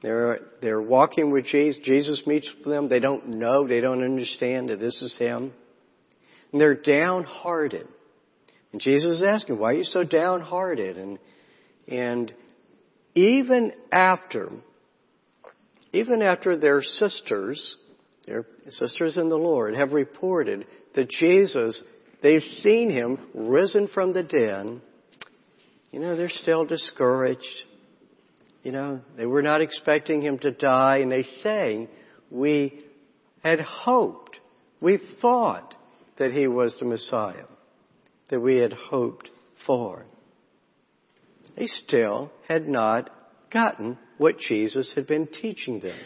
They're, 0.00 0.38
they're 0.62 0.82
walking 0.82 1.30
with 1.30 1.46
Jesus. 1.46 1.82
Jesus 1.84 2.22
meets 2.26 2.50
them. 2.64 2.88
They 2.88 3.00
don't 3.00 3.28
know, 3.28 3.66
they 3.66 3.80
don't 3.80 4.02
understand 4.04 4.68
that 4.68 4.80
this 4.80 5.00
is 5.02 5.16
him. 5.18 5.52
And 6.52 6.60
they're 6.60 6.74
downhearted. 6.74 7.88
And 8.74 8.80
Jesus 8.80 9.20
is 9.20 9.22
asking, 9.22 9.60
why 9.60 9.70
are 9.70 9.74
you 9.74 9.84
so 9.84 10.02
downhearted? 10.02 10.96
And, 10.96 11.20
and 11.86 12.34
even 13.14 13.70
after, 13.92 14.50
even 15.92 16.20
after 16.20 16.56
their 16.56 16.82
sisters, 16.82 17.76
their 18.26 18.44
sisters 18.68 19.16
in 19.16 19.28
the 19.28 19.36
Lord 19.36 19.76
have 19.76 19.92
reported 19.92 20.66
that 20.96 21.08
Jesus, 21.08 21.80
they've 22.20 22.42
seen 22.64 22.90
him 22.90 23.20
risen 23.32 23.86
from 23.94 24.12
the 24.12 24.24
dead, 24.24 24.80
you 25.92 26.00
know, 26.00 26.16
they're 26.16 26.28
still 26.28 26.64
discouraged. 26.64 27.46
You 28.64 28.72
know, 28.72 29.02
they 29.16 29.26
were 29.26 29.42
not 29.42 29.60
expecting 29.60 30.20
him 30.20 30.36
to 30.38 30.50
die, 30.50 30.96
and 30.96 31.12
they 31.12 31.28
say, 31.44 31.88
we 32.28 32.80
had 33.40 33.60
hoped, 33.60 34.36
we 34.80 34.98
thought 35.22 35.76
that 36.18 36.32
he 36.32 36.48
was 36.48 36.74
the 36.80 36.86
Messiah 36.86 37.44
that 38.34 38.40
we 38.40 38.56
had 38.56 38.72
hoped 38.72 39.30
for. 39.64 40.04
They 41.56 41.66
still 41.66 42.32
had 42.48 42.66
not 42.66 43.10
gotten 43.52 43.96
what 44.18 44.38
Jesus 44.38 44.92
had 44.96 45.06
been 45.06 45.28
teaching 45.28 45.78
them. 45.78 45.96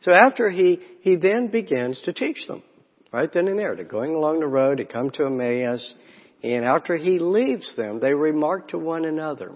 So 0.00 0.10
after 0.10 0.48
he, 0.48 0.80
he 1.02 1.16
then 1.16 1.48
begins 1.48 2.00
to 2.06 2.14
teach 2.14 2.46
them, 2.48 2.62
right 3.12 3.30
then 3.30 3.46
and 3.46 3.58
there. 3.58 3.76
They're 3.76 3.84
going 3.84 4.14
along 4.14 4.40
the 4.40 4.46
road, 4.46 4.78
they 4.78 4.86
come 4.86 5.10
to 5.10 5.26
Emmaus, 5.26 5.94
and 6.42 6.64
after 6.64 6.96
he 6.96 7.18
leaves 7.18 7.76
them, 7.76 8.00
they 8.00 8.14
remark 8.14 8.68
to 8.68 8.78
one 8.78 9.04
another, 9.04 9.52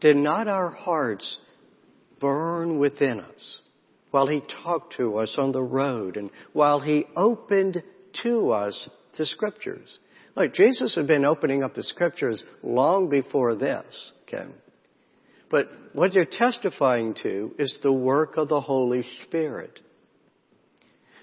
Did 0.00 0.16
not 0.16 0.48
our 0.48 0.70
hearts 0.70 1.38
burn 2.18 2.80
within 2.80 3.20
us 3.20 3.60
while 4.10 4.26
he 4.26 4.42
talked 4.64 4.96
to 4.96 5.18
us 5.18 5.36
on 5.38 5.52
the 5.52 5.62
road 5.62 6.16
and 6.16 6.30
while 6.52 6.80
he 6.80 7.04
opened 7.14 7.80
to 8.24 8.50
us 8.50 8.88
the 9.16 9.24
scriptures? 9.24 10.00
Look, 10.36 10.52
Jesus 10.52 10.94
had 10.94 11.06
been 11.06 11.24
opening 11.24 11.62
up 11.62 11.74
the 11.74 11.82
scriptures 11.82 12.44
long 12.62 13.08
before 13.08 13.54
this, 13.54 13.86
okay? 14.22 14.50
But 15.50 15.70
what 15.94 16.12
they're 16.12 16.26
testifying 16.26 17.14
to 17.22 17.54
is 17.58 17.78
the 17.82 17.92
work 17.92 18.36
of 18.36 18.48
the 18.48 18.60
Holy 18.60 19.04
Spirit. 19.24 19.80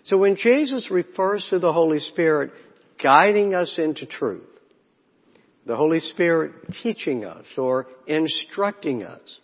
So 0.05 0.17
when 0.17 0.35
Jesus 0.35 0.89
refers 0.89 1.45
to 1.51 1.59
the 1.59 1.71
Holy 1.71 1.99
Spirit 1.99 2.51
guiding 3.01 3.53
us 3.53 3.75
into 3.77 4.07
truth, 4.07 4.41
the 5.65 5.75
Holy 5.75 5.99
Spirit 5.99 6.53
teaching 6.81 7.23
us 7.23 7.45
or 7.55 7.87
instructing 8.07 9.03
us, 9.03 9.39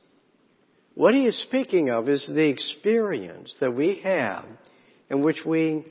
what 0.96 1.14
he 1.14 1.26
is 1.26 1.42
speaking 1.44 1.92
of 1.92 2.10
is 2.10 2.26
the 2.28 2.50
experience 2.50 3.54
that 3.62 3.74
we 3.74 4.02
have 4.04 4.46
in 5.10 5.22
which 5.22 5.46
we, 5.46 5.86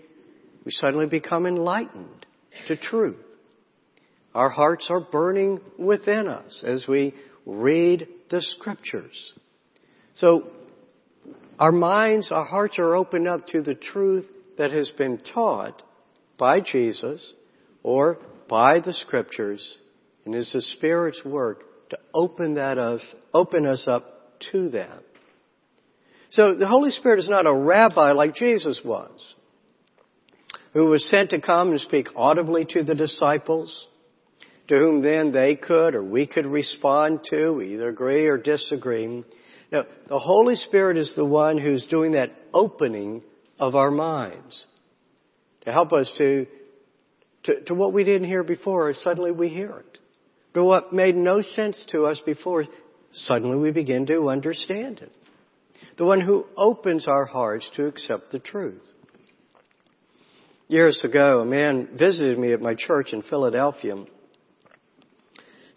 we 0.64 0.72
suddenly 0.72 1.06
become 1.06 1.46
enlightened 1.46 2.26
to 2.66 2.76
truth. 2.76 3.16
Our 4.38 4.50
hearts 4.50 4.86
are 4.88 5.00
burning 5.00 5.58
within 5.80 6.28
us 6.28 6.62
as 6.64 6.86
we 6.86 7.12
read 7.44 8.06
the 8.30 8.40
scriptures. 8.40 9.32
So 10.14 10.44
our 11.58 11.72
minds, 11.72 12.30
our 12.30 12.44
hearts 12.44 12.78
are 12.78 12.94
opened 12.94 13.26
up 13.26 13.48
to 13.48 13.62
the 13.62 13.74
truth 13.74 14.26
that 14.56 14.70
has 14.70 14.90
been 14.90 15.18
taught 15.34 15.82
by 16.38 16.60
Jesus 16.60 17.34
or 17.82 18.18
by 18.48 18.78
the 18.78 18.92
scriptures 18.92 19.78
and 20.24 20.36
is 20.36 20.52
the 20.52 20.62
Spirit's 20.62 21.24
work 21.24 21.64
to 21.90 21.98
open 22.14 22.54
that 22.54 22.78
us, 22.78 23.00
open 23.34 23.66
us 23.66 23.88
up 23.88 24.38
to 24.52 24.68
that. 24.68 25.02
So 26.30 26.54
the 26.54 26.68
Holy 26.68 26.92
Spirit 26.92 27.18
is 27.18 27.28
not 27.28 27.48
a 27.48 27.52
rabbi 27.52 28.12
like 28.12 28.36
Jesus 28.36 28.80
was, 28.84 29.34
who 30.74 30.84
was 30.84 31.04
sent 31.10 31.30
to 31.30 31.40
come 31.40 31.70
and 31.70 31.80
speak 31.80 32.06
audibly 32.14 32.66
to 32.66 32.84
the 32.84 32.94
disciples, 32.94 33.88
to 34.68 34.76
whom 34.76 35.02
then 35.02 35.32
they 35.32 35.56
could 35.56 35.94
or 35.94 36.04
we 36.04 36.26
could 36.26 36.46
respond 36.46 37.20
to, 37.30 37.60
either 37.62 37.88
agree 37.88 38.26
or 38.26 38.36
disagree. 38.36 39.24
Now, 39.72 39.84
the 40.08 40.18
Holy 40.18 40.54
Spirit 40.56 40.96
is 40.96 41.12
the 41.16 41.24
one 41.24 41.58
who's 41.58 41.86
doing 41.86 42.12
that 42.12 42.30
opening 42.52 43.22
of 43.58 43.74
our 43.74 43.90
minds 43.90 44.66
to 45.62 45.72
help 45.72 45.92
us 45.92 46.10
to, 46.18 46.46
to, 47.44 47.60
to 47.64 47.74
what 47.74 47.92
we 47.92 48.04
didn't 48.04 48.28
hear 48.28 48.44
before, 48.44 48.92
suddenly 48.94 49.30
we 49.30 49.48
hear 49.48 49.70
it. 49.70 49.98
To 50.54 50.64
what 50.64 50.92
made 50.92 51.16
no 51.16 51.42
sense 51.42 51.84
to 51.90 52.06
us 52.06 52.20
before, 52.24 52.66
suddenly 53.12 53.56
we 53.56 53.70
begin 53.70 54.06
to 54.06 54.28
understand 54.28 55.00
it. 55.00 55.12
The 55.96 56.04
one 56.04 56.20
who 56.20 56.46
opens 56.56 57.06
our 57.06 57.24
hearts 57.24 57.68
to 57.76 57.86
accept 57.86 58.32
the 58.32 58.38
truth. 58.38 58.82
Years 60.68 61.00
ago, 61.02 61.40
a 61.40 61.44
man 61.44 61.88
visited 61.98 62.38
me 62.38 62.52
at 62.52 62.60
my 62.60 62.74
church 62.74 63.12
in 63.12 63.22
Philadelphia 63.22 63.96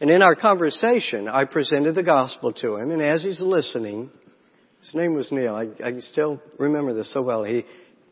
and 0.01 0.09
in 0.09 0.23
our 0.23 0.35
conversation, 0.35 1.27
I 1.27 1.45
presented 1.45 1.93
the 1.93 2.01
gospel 2.01 2.51
to 2.53 2.75
him, 2.77 2.89
and 2.89 3.03
as 3.03 3.21
he's 3.21 3.39
listening, 3.39 4.09
his 4.81 4.95
name 4.95 5.13
was 5.13 5.31
Neil. 5.31 5.55
I, 5.55 5.67
I 5.85 5.99
still 5.99 6.41
remember 6.57 6.95
this 6.95 7.13
so 7.13 7.21
well. 7.21 7.43
He, 7.43 7.65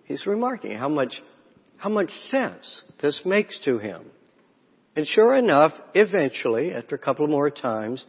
he's 0.05 0.27
remarking 0.27 0.77
how 0.77 0.87
much, 0.87 1.19
how 1.77 1.89
much 1.89 2.11
sense 2.29 2.83
this 3.01 3.19
makes 3.25 3.59
to 3.65 3.79
him. 3.79 4.05
And 4.95 5.07
sure 5.07 5.35
enough, 5.35 5.71
eventually, 5.95 6.73
after 6.75 6.95
a 6.95 6.99
couple 6.99 7.27
more 7.27 7.49
times, 7.49 8.05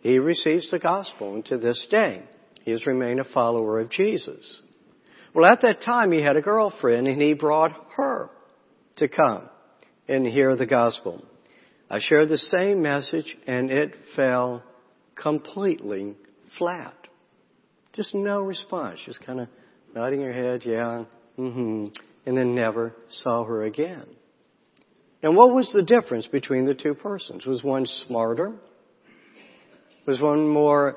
he 0.00 0.18
receives 0.18 0.70
the 0.70 0.78
gospel, 0.78 1.36
and 1.36 1.44
to 1.46 1.56
this 1.56 1.86
day, 1.90 2.22
he 2.64 2.70
has 2.72 2.86
remained 2.86 3.20
a 3.20 3.24
follower 3.24 3.80
of 3.80 3.90
Jesus. 3.90 4.60
Well, 5.34 5.50
at 5.50 5.62
that 5.62 5.80
time, 5.80 6.12
he 6.12 6.20
had 6.20 6.36
a 6.36 6.42
girlfriend, 6.42 7.06
and 7.06 7.22
he 7.22 7.32
brought 7.32 7.72
her 7.96 8.28
to 8.98 9.08
come 9.08 9.48
and 10.06 10.26
hear 10.26 10.54
the 10.54 10.66
gospel. 10.66 11.24
I 11.88 12.00
shared 12.00 12.28
the 12.28 12.38
same 12.38 12.82
message 12.82 13.36
and 13.46 13.70
it 13.70 13.94
fell 14.16 14.62
completely 15.14 16.14
flat. 16.58 16.94
Just 17.92 18.14
no 18.14 18.42
response. 18.42 19.00
Just 19.06 19.24
kind 19.24 19.40
of 19.40 19.48
nodding 19.94 20.20
her 20.20 20.32
head, 20.32 20.62
yeah, 20.64 21.04
mm-hmm, 21.38 21.86
and 22.26 22.36
then 22.36 22.54
never 22.54 22.94
saw 23.22 23.44
her 23.44 23.62
again. 23.62 24.06
And 25.22 25.36
what 25.36 25.54
was 25.54 25.70
the 25.72 25.82
difference 25.82 26.26
between 26.26 26.66
the 26.66 26.74
two 26.74 26.94
persons? 26.94 27.46
Was 27.46 27.62
one 27.62 27.86
smarter? 27.86 28.52
Was 30.06 30.20
one 30.20 30.48
more 30.48 30.96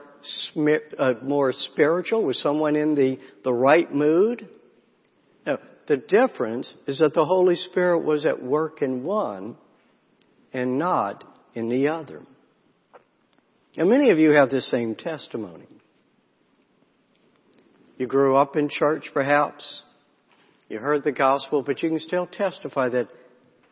uh, 0.99 1.13
more 1.23 1.53
spiritual? 1.53 2.23
Was 2.23 2.41
someone 2.41 2.75
in 2.75 2.95
the, 2.95 3.17
the 3.43 3.53
right 3.53 3.91
mood? 3.93 4.49
No. 5.45 5.57
The 5.87 5.97
difference 5.97 6.71
is 6.85 6.99
that 6.99 7.13
the 7.13 7.25
Holy 7.25 7.55
Spirit 7.55 8.03
was 8.03 8.25
at 8.25 8.43
work 8.43 8.81
in 8.81 9.03
one 9.03 9.55
and 10.53 10.79
not 10.79 11.23
in 11.53 11.69
the 11.69 11.89
other. 11.89 12.21
And 13.77 13.89
many 13.89 14.09
of 14.09 14.19
you 14.19 14.31
have 14.31 14.49
this 14.49 14.69
same 14.69 14.95
testimony. 14.95 15.67
You 17.97 18.07
grew 18.07 18.35
up 18.35 18.55
in 18.55 18.69
church 18.69 19.09
perhaps. 19.13 19.83
You 20.69 20.79
heard 20.79 21.03
the 21.03 21.11
gospel, 21.11 21.63
but 21.63 21.81
you 21.81 21.89
can 21.89 21.99
still 21.99 22.27
testify 22.27 22.89
that, 22.89 23.07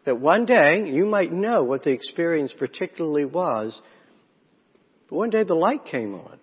that 0.06 0.20
one 0.20 0.46
day 0.46 0.90
you 0.92 1.06
might 1.06 1.32
know 1.32 1.64
what 1.64 1.84
the 1.84 1.92
experience 1.92 2.54
particularly 2.58 3.26
was, 3.26 3.80
but 5.10 5.16
one 5.16 5.30
day 5.30 5.44
the 5.44 5.54
light 5.54 5.86
came 5.86 6.14
on. 6.16 6.40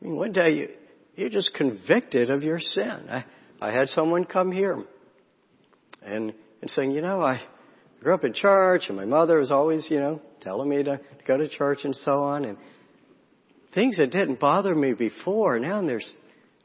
I 0.00 0.04
mean, 0.04 0.16
one 0.16 0.32
day 0.32 0.50
you, 0.54 0.68
you're 1.16 1.30
just 1.30 1.54
convicted 1.54 2.30
of 2.30 2.42
your 2.42 2.60
sin. 2.60 3.08
I, 3.10 3.24
I 3.60 3.72
had 3.72 3.88
someone 3.88 4.24
come 4.24 4.52
here 4.52 4.84
and, 6.02 6.32
and 6.62 6.70
saying, 6.70 6.92
you 6.92 7.02
know, 7.02 7.20
I 7.20 7.42
grew 8.06 8.14
up 8.14 8.22
in 8.22 8.32
church 8.32 8.84
and 8.86 8.96
my 8.96 9.04
mother 9.04 9.40
was 9.40 9.50
always, 9.50 9.88
you 9.90 9.98
know, 9.98 10.20
telling 10.40 10.68
me 10.68 10.76
to, 10.76 10.96
to 10.96 11.24
go 11.26 11.36
to 11.36 11.48
church 11.48 11.80
and 11.82 11.92
so 11.96 12.22
on 12.22 12.44
and 12.44 12.56
things 13.74 13.96
that 13.96 14.12
didn't 14.12 14.38
bother 14.38 14.76
me 14.76 14.92
before, 14.92 15.58
now 15.58 15.84
there's, 15.84 16.14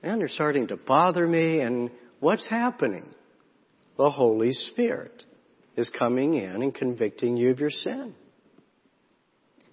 now 0.03 0.15
they're 0.17 0.27
starting 0.27 0.67
to 0.67 0.77
bother 0.77 1.25
me 1.25 1.61
and 1.61 1.89
what's 2.19 2.47
happening? 2.47 3.07
The 3.97 4.11
Holy 4.11 4.51
Spirit 4.51 5.23
is 5.75 5.89
coming 5.97 6.35
in 6.35 6.61
and 6.61 6.75
convicting 6.75 7.37
you 7.37 7.49
of 7.49 7.59
your 7.59 7.71
sin. 7.71 8.13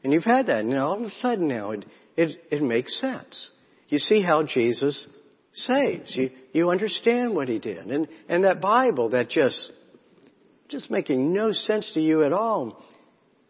And 0.02 0.10
you've 0.10 0.24
had 0.24 0.46
that, 0.46 0.60
and 0.60 0.74
all 0.74 0.94
of 0.94 1.02
a 1.02 1.10
sudden 1.20 1.48
now 1.48 1.72
it, 1.72 1.84
it, 2.16 2.30
it 2.50 2.62
makes 2.62 2.98
sense. 2.98 3.50
You 3.88 3.98
see 3.98 4.22
how 4.22 4.42
Jesus 4.42 5.06
saves. 5.52 6.16
You, 6.16 6.30
you 6.54 6.70
understand 6.70 7.34
what 7.34 7.50
he 7.50 7.58
did. 7.58 7.88
And, 7.88 8.08
and 8.26 8.44
that 8.44 8.62
Bible 8.62 9.10
that 9.10 9.28
just, 9.28 9.70
just 10.68 10.90
making 10.90 11.32
no 11.32 11.52
sense 11.52 11.90
to 11.94 12.00
you 12.00 12.24
at 12.24 12.32
all, 12.32 12.82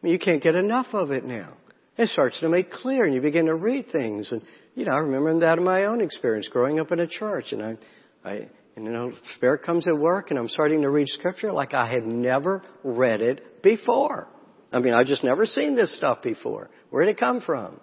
you 0.02 0.18
can't 0.18 0.42
get 0.42 0.54
enough 0.54 0.86
of 0.92 1.10
it 1.10 1.24
now. 1.24 1.54
It 1.96 2.08
starts 2.08 2.38
to 2.40 2.48
make 2.48 2.70
clear 2.70 3.04
and 3.04 3.14
you 3.14 3.20
begin 3.20 3.46
to 3.46 3.54
read 3.54 3.90
things. 3.90 4.30
And, 4.30 4.42
you 4.74 4.84
know, 4.84 4.92
I 4.92 4.98
remember 4.98 5.40
that 5.40 5.58
in 5.58 5.64
my 5.64 5.84
own 5.84 6.00
experience 6.00 6.48
growing 6.48 6.78
up 6.78 6.92
in 6.92 7.00
a 7.00 7.06
church 7.08 7.52
and 7.52 7.62
I, 7.62 7.76
I, 8.24 8.48
and 8.76 8.86
you 8.86 8.92
know, 8.92 9.12
Spirit 9.36 9.64
comes 9.64 9.88
at 9.88 9.98
work 9.98 10.30
and 10.30 10.38
I'm 10.38 10.46
starting 10.46 10.82
to 10.82 10.90
read 10.90 11.08
scripture 11.08 11.52
like 11.52 11.74
I 11.74 11.92
had 11.92 12.06
never 12.06 12.62
read 12.84 13.20
it 13.20 13.62
before. 13.62 14.28
I 14.72 14.78
mean, 14.78 14.94
I've 14.94 15.06
just 15.06 15.24
never 15.24 15.46
seen 15.46 15.74
this 15.74 15.96
stuff 15.96 16.22
before. 16.22 16.70
Where 16.90 17.04
did 17.04 17.16
it 17.16 17.18
come 17.18 17.40
from? 17.40 17.80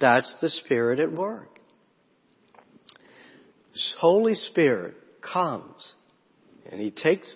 That's 0.00 0.32
the 0.40 0.50
Spirit 0.50 1.00
at 1.00 1.10
work. 1.10 1.58
Holy 3.98 4.34
Spirit 4.34 4.94
comes 5.20 5.94
and 6.70 6.80
He 6.80 6.90
takes, 6.90 7.34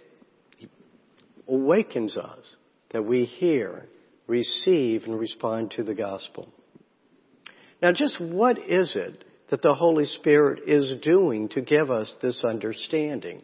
awakens 1.49 2.17
us 2.17 2.57
that 2.93 3.05
we 3.05 3.25
hear, 3.25 3.87
receive, 4.27 5.05
and 5.05 5.19
respond 5.19 5.73
to 5.73 5.83
the 5.83 5.95
gospel. 5.95 6.49
Now 7.83 7.93
just 7.93 8.21
what 8.21 8.59
is 8.59 8.93
it 8.95 9.25
that 9.51 9.63
the 9.63 9.75
Holy 9.75 10.05
Spirit 10.05 10.69
is 10.69 10.95
doing 11.03 11.49
to 11.51 11.61
give 11.61 11.91
us 11.91 12.15
this 12.23 12.45
understanding? 12.45 13.43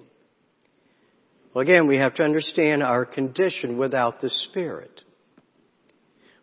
Well 1.55 1.62
again, 1.62 1.87
we 1.87 1.97
have 1.97 2.15
to 2.15 2.23
understand 2.23 2.83
our 2.83 3.05
condition 3.05 3.79
without 3.79 4.21
the 4.21 4.31
Spirit. 4.31 5.03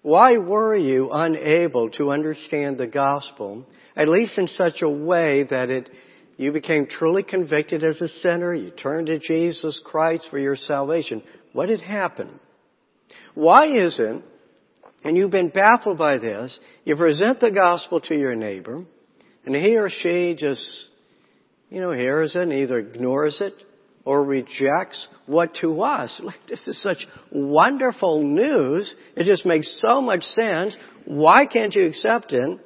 Why 0.02 0.38
were 0.38 0.76
you 0.76 1.12
unable 1.12 1.90
to 1.92 2.12
understand 2.12 2.78
the 2.78 2.88
gospel, 2.88 3.66
at 3.96 4.10
least 4.10 4.38
in 4.38 4.48
such 4.48 4.82
a 4.82 4.90
way 4.90 5.44
that 5.50 5.70
it 5.70 5.90
you 6.38 6.52
became 6.52 6.88
truly 6.88 7.24
convicted 7.24 7.84
as 7.84 8.02
a 8.02 8.10
sinner. 8.22 8.54
You 8.54 8.72
turned 8.72 9.08
to 9.08 9.20
Jesus 9.20 9.80
Christ 9.84 10.28
for 10.30 10.40
your 10.40 10.56
salvation. 10.56 11.22
What 11.54 11.70
had 11.70 11.82
happened? 11.82 12.40
Why 13.36 13.68
isn't, 13.68 14.24
and 15.04 15.16
you've 15.18 15.32
been 15.32 15.50
baffled 15.50 15.98
by 15.98 16.18
this, 16.18 16.60
you 16.84 16.96
present 16.96 17.40
the 17.40 17.52
gospel 17.52 18.02
to 18.02 18.16
your 18.16 18.36
neighbor, 18.36 18.84
and 19.46 19.56
he 19.56 19.78
or 19.78 19.90
she 19.90 20.36
just, 20.38 20.90
you 21.70 21.80
know, 21.80 21.92
hears 21.92 22.36
it 22.36 22.42
and 22.42 22.54
either 22.54 22.80
ignores 22.80 23.40
it 23.42 23.54
or 24.06 24.24
rejects 24.24 25.08
what 25.26 25.56
to 25.62 25.82
us, 25.82 26.20
like 26.24 26.40
this 26.50 26.68
is 26.68 26.82
such 26.82 27.08
wonderful 27.32 28.24
news. 28.24 28.94
It 29.16 29.26
just 29.26 29.46
makes 29.46 29.82
so 29.86 30.02
much 30.02 30.24
sense. 30.24 30.76
Why 31.06 31.46
can't 31.46 31.74
you 31.74 31.86
accept 31.86 32.34
it? 32.34 32.60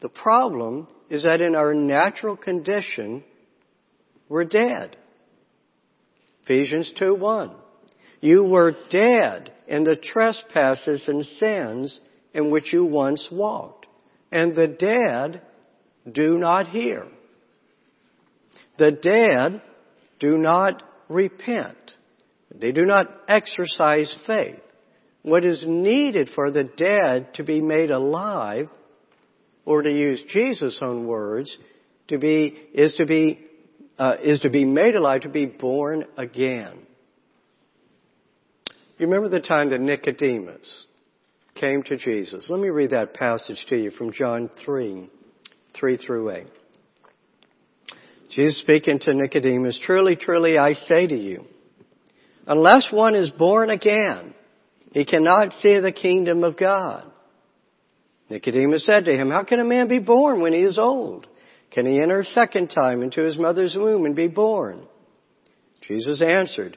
The 0.00 0.08
problem 0.08 0.88
is 1.08 1.24
that 1.24 1.40
in 1.40 1.54
our 1.54 1.74
natural 1.74 2.36
condition, 2.36 3.24
we're 4.28 4.44
dead. 4.44 4.96
Ephesians 6.44 6.92
2 6.98 7.14
1. 7.16 7.50
You 8.20 8.44
were 8.44 8.76
dead 8.90 9.52
in 9.66 9.84
the 9.84 9.96
trespasses 9.96 11.02
and 11.06 11.24
sins 11.38 12.00
in 12.34 12.50
which 12.50 12.72
you 12.72 12.84
once 12.84 13.28
walked. 13.30 13.86
And 14.30 14.54
the 14.54 14.68
dead 14.68 15.42
do 16.10 16.38
not 16.38 16.68
hear. 16.68 17.06
The 18.78 18.92
dead 18.92 19.62
do 20.18 20.38
not 20.38 20.82
repent. 21.08 21.76
They 22.54 22.72
do 22.72 22.84
not 22.84 23.06
exercise 23.28 24.14
faith. 24.26 24.60
What 25.22 25.44
is 25.44 25.64
needed 25.66 26.30
for 26.34 26.50
the 26.50 26.64
dead 26.64 27.34
to 27.34 27.44
be 27.44 27.60
made 27.60 27.90
alive 27.90 28.68
or 29.64 29.82
to 29.82 29.90
use 29.90 30.22
Jesus' 30.28 30.78
own 30.80 31.06
words, 31.06 31.56
to 32.08 32.18
be, 32.18 32.56
is 32.72 32.94
to 32.94 33.06
be, 33.06 33.38
uh, 33.98 34.14
is 34.22 34.40
to 34.40 34.50
be 34.50 34.64
made 34.64 34.94
alive, 34.94 35.22
to 35.22 35.28
be 35.28 35.46
born 35.46 36.04
again. 36.16 36.86
You 39.00 39.06
remember 39.06 39.30
the 39.30 39.40
time 39.40 39.70
that 39.70 39.80
Nicodemus 39.80 40.84
came 41.54 41.82
to 41.84 41.96
Jesus. 41.96 42.48
Let 42.50 42.60
me 42.60 42.68
read 42.68 42.90
that 42.90 43.14
passage 43.14 43.64
to 43.70 43.76
you 43.82 43.90
from 43.90 44.12
John 44.12 44.50
3, 44.62 45.08
3 45.74 45.96
through 45.96 46.30
8. 46.30 46.46
Jesus 48.28 48.58
speaking 48.58 48.98
to 48.98 49.14
Nicodemus, 49.14 49.80
truly, 49.82 50.16
truly, 50.16 50.58
I 50.58 50.74
say 50.74 51.06
to 51.06 51.16
you, 51.16 51.46
unless 52.46 52.88
one 52.92 53.14
is 53.14 53.30
born 53.30 53.70
again, 53.70 54.34
he 54.92 55.06
cannot 55.06 55.54
see 55.62 55.80
the 55.80 55.92
kingdom 55.92 56.44
of 56.44 56.58
God. 56.58 57.10
Nicodemus 58.28 58.84
said 58.84 59.06
to 59.06 59.16
him, 59.16 59.30
How 59.30 59.44
can 59.44 59.60
a 59.60 59.64
man 59.64 59.88
be 59.88 59.98
born 59.98 60.42
when 60.42 60.52
he 60.52 60.60
is 60.60 60.76
old? 60.76 61.26
Can 61.70 61.86
he 61.86 61.98
enter 61.98 62.20
a 62.20 62.24
second 62.34 62.68
time 62.68 63.00
into 63.00 63.22
his 63.22 63.38
mother's 63.38 63.74
womb 63.74 64.04
and 64.04 64.14
be 64.14 64.28
born? 64.28 64.86
Jesus 65.88 66.20
answered, 66.20 66.76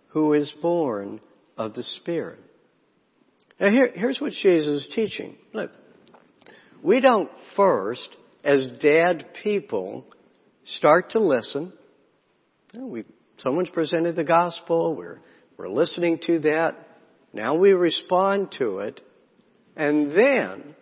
who 0.11 0.33
is 0.33 0.53
born 0.61 1.19
of 1.57 1.73
the 1.73 1.83
Spirit. 1.83 2.39
Now 3.59 3.69
here, 3.69 3.91
here's 3.93 4.19
what 4.19 4.31
Jesus 4.31 4.83
is 4.83 4.89
teaching. 4.95 5.35
Look, 5.53 5.71
we 6.81 6.99
don't 6.99 7.29
first, 7.55 8.07
as 8.43 8.67
dead 8.81 9.25
people, 9.43 10.05
start 10.65 11.11
to 11.11 11.19
listen. 11.19 11.73
You 12.73 12.79
know, 12.79 12.87
we, 12.87 13.03
someone's 13.37 13.69
presented 13.69 14.15
the 14.15 14.23
gospel, 14.23 14.95
we're, 14.95 15.19
we're 15.57 15.69
listening 15.69 16.19
to 16.27 16.39
that. 16.39 16.75
Now 17.33 17.55
we 17.55 17.71
respond 17.71 18.55
to 18.57 18.79
it 18.79 18.99
and 19.75 20.11
then, 20.11 20.75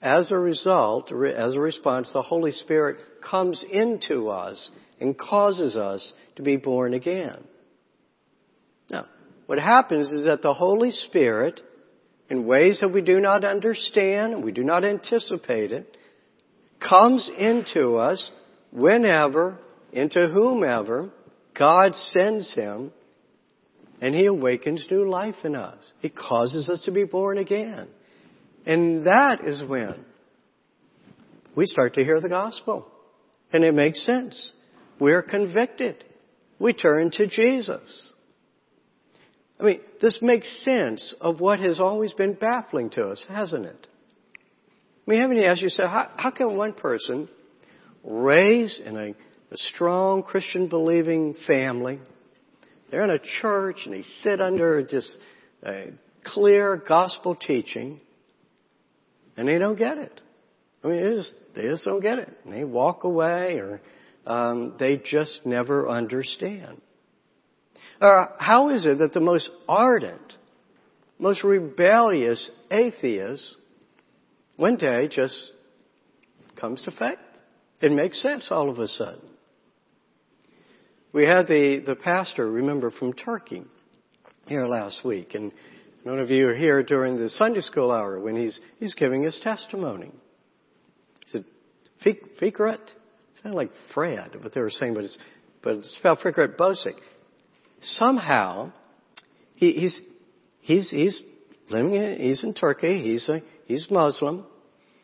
as 0.00 0.32
a 0.32 0.38
result, 0.38 1.12
as 1.12 1.54
a 1.54 1.60
response, 1.60 2.10
the 2.12 2.22
Holy 2.22 2.52
Spirit 2.52 2.98
comes 3.22 3.64
into 3.70 4.28
us 4.28 4.70
and 5.00 5.18
causes 5.18 5.76
us 5.76 6.12
to 6.36 6.42
be 6.42 6.56
born 6.56 6.94
again. 6.94 7.44
What 9.50 9.58
happens 9.58 10.12
is 10.12 10.26
that 10.26 10.42
the 10.42 10.54
Holy 10.54 10.92
Spirit, 10.92 11.60
in 12.28 12.46
ways 12.46 12.78
that 12.80 12.92
we 12.92 13.00
do 13.00 13.18
not 13.18 13.44
understand, 13.44 14.44
we 14.44 14.52
do 14.52 14.62
not 14.62 14.84
anticipate 14.84 15.72
it, 15.72 15.96
comes 16.78 17.28
into 17.36 17.96
us 17.96 18.30
whenever, 18.70 19.58
into 19.92 20.28
whomever 20.28 21.10
God 21.58 21.96
sends 21.96 22.54
him, 22.54 22.92
and 24.00 24.14
he 24.14 24.26
awakens 24.26 24.86
new 24.88 25.10
life 25.10 25.34
in 25.42 25.56
us. 25.56 25.94
He 25.98 26.10
causes 26.10 26.68
us 26.68 26.82
to 26.84 26.92
be 26.92 27.02
born 27.02 27.36
again. 27.36 27.88
And 28.66 29.02
that 29.08 29.44
is 29.44 29.64
when 29.64 30.04
we 31.56 31.66
start 31.66 31.94
to 31.94 32.04
hear 32.04 32.20
the 32.20 32.28
gospel. 32.28 32.86
And 33.52 33.64
it 33.64 33.74
makes 33.74 34.06
sense. 34.06 34.52
We're 35.00 35.22
convicted. 35.22 36.04
We 36.60 36.72
turn 36.72 37.10
to 37.14 37.26
Jesus. 37.26 38.12
I 39.60 39.64
mean, 39.64 39.80
this 40.00 40.18
makes 40.22 40.46
sense 40.64 41.14
of 41.20 41.40
what 41.40 41.60
has 41.60 41.80
always 41.80 42.12
been 42.14 42.32
baffling 42.32 42.90
to 42.90 43.08
us, 43.08 43.22
hasn't 43.28 43.66
it? 43.66 43.86
I 45.06 45.10
mean, 45.10 45.20
haven't 45.20 45.36
you 45.36 45.44
asked 45.44 45.60
yourself, 45.60 45.90
how, 45.90 46.10
how 46.16 46.30
can 46.30 46.56
one 46.56 46.72
person 46.72 47.28
raised 48.02 48.80
in 48.80 48.96
a, 48.96 49.10
a 49.10 49.56
strong 49.56 50.22
Christian 50.22 50.68
believing 50.68 51.34
family, 51.46 52.00
they're 52.90 53.04
in 53.04 53.10
a 53.10 53.20
church 53.40 53.82
and 53.84 53.94
they 53.94 54.04
sit 54.22 54.40
under 54.40 54.82
just 54.82 55.16
a 55.62 55.92
clear 56.24 56.76
gospel 56.76 57.34
teaching, 57.34 58.00
and 59.36 59.46
they 59.46 59.58
don't 59.58 59.76
get 59.76 59.98
it. 59.98 60.20
I 60.82 60.88
mean, 60.88 60.98
it 60.98 61.06
is, 61.06 61.32
they 61.54 61.62
just 61.62 61.84
don't 61.84 62.00
get 62.00 62.18
it. 62.18 62.32
And 62.44 62.54
they 62.54 62.64
walk 62.64 63.04
away 63.04 63.58
or 63.58 63.80
um, 64.26 64.74
they 64.78 64.96
just 64.96 65.40
never 65.44 65.88
understand. 65.88 66.80
Uh, 68.00 68.26
how 68.38 68.70
is 68.70 68.86
it 68.86 68.98
that 68.98 69.12
the 69.12 69.20
most 69.20 69.50
ardent, 69.68 70.32
most 71.18 71.44
rebellious 71.44 72.50
atheist 72.70 73.56
one 74.56 74.76
day 74.76 75.06
just 75.08 75.34
comes 76.58 76.80
to 76.82 76.90
faith? 76.90 77.18
It 77.82 77.92
makes 77.92 78.22
sense 78.22 78.48
all 78.50 78.70
of 78.70 78.78
a 78.78 78.88
sudden. 78.88 79.28
We 81.12 81.24
had 81.24 81.46
the, 81.46 81.82
the 81.84 81.96
pastor, 81.96 82.50
remember, 82.50 82.90
from 82.90 83.12
Turkey 83.12 83.64
here 84.46 84.66
last 84.66 85.04
week, 85.04 85.34
and 85.34 85.52
none 86.04 86.20
of 86.20 86.30
you 86.30 86.48
are 86.48 86.54
here 86.54 86.82
during 86.82 87.18
the 87.18 87.28
Sunday 87.28 87.60
school 87.60 87.90
hour 87.90 88.18
when 88.18 88.36
he's, 88.36 88.58
he's 88.78 88.94
giving 88.94 89.22
his 89.22 89.38
testimony. 89.42 90.10
He 91.26 91.30
said, 91.30 91.44
Fikret? 92.40 92.74
It 92.74 93.42
sounded 93.42 93.56
like 93.56 93.72
Fred, 93.92 94.42
what 94.42 94.54
they 94.54 94.60
were 94.60 94.70
saying, 94.70 94.94
but 94.94 95.04
it's, 95.04 95.18
but 95.62 95.76
it's 95.76 95.94
spelled 95.98 96.20
Fikret 96.20 96.56
Bosik 96.56 96.94
somehow 97.80 98.72
he, 99.54 99.72
he's 99.72 100.00
he's 100.60 100.90
he's 100.90 101.20
living 101.68 101.94
in, 101.94 102.18
he's 102.20 102.44
in 102.44 102.54
Turkey. 102.54 103.02
He's 103.02 103.28
a 103.28 103.40
he's 103.66 103.88
Muslim. 103.90 104.46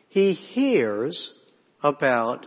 He 0.09 0.33
hears 0.33 1.33
about 1.83 2.45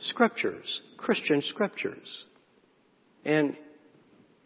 scriptures, 0.00 0.80
Christian 0.96 1.42
scriptures, 1.42 2.24
and 3.24 3.56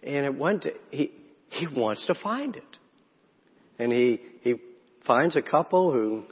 and 0.03 0.27
at 0.27 0.35
one 0.35 0.59
day 0.59 0.75
he 0.91 1.13
he 1.49 1.67
wants 1.67 2.07
to 2.07 2.15
find 2.15 2.57
it, 2.57 2.77
and 3.79 3.93
he 3.93 4.21
he 4.43 4.55
finds 5.07 5.37
a 5.37 5.43
couple 5.43 5.93
who 5.93 6.25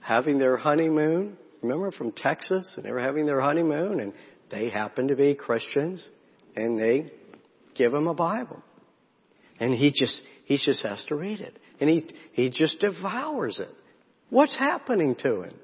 having 0.00 0.38
their 0.38 0.56
honeymoon. 0.56 1.36
Remember 1.62 1.90
from 1.90 2.12
Texas, 2.12 2.70
and 2.76 2.84
they 2.84 2.90
were 2.90 3.00
having 3.00 3.24
their 3.24 3.40
honeymoon, 3.40 4.00
and 4.00 4.12
they 4.50 4.68
happen 4.68 5.08
to 5.08 5.16
be 5.16 5.34
Christians, 5.34 6.06
and 6.54 6.78
they 6.78 7.10
give 7.74 7.92
him 7.92 8.06
a 8.06 8.14
Bible. 8.14 8.62
And 9.60 9.72
he 9.74 9.92
just, 9.92 10.20
he 10.44 10.58
just 10.62 10.82
has 10.84 11.04
to 11.08 11.14
read 11.14 11.40
it. 11.40 11.56
And 11.80 11.88
he, 11.88 12.10
he 12.32 12.50
just 12.50 12.80
devours 12.80 13.58
it. 13.58 13.74
What's 14.30 14.56
happening 14.58 15.16
to 15.22 15.42
him? 15.42 15.54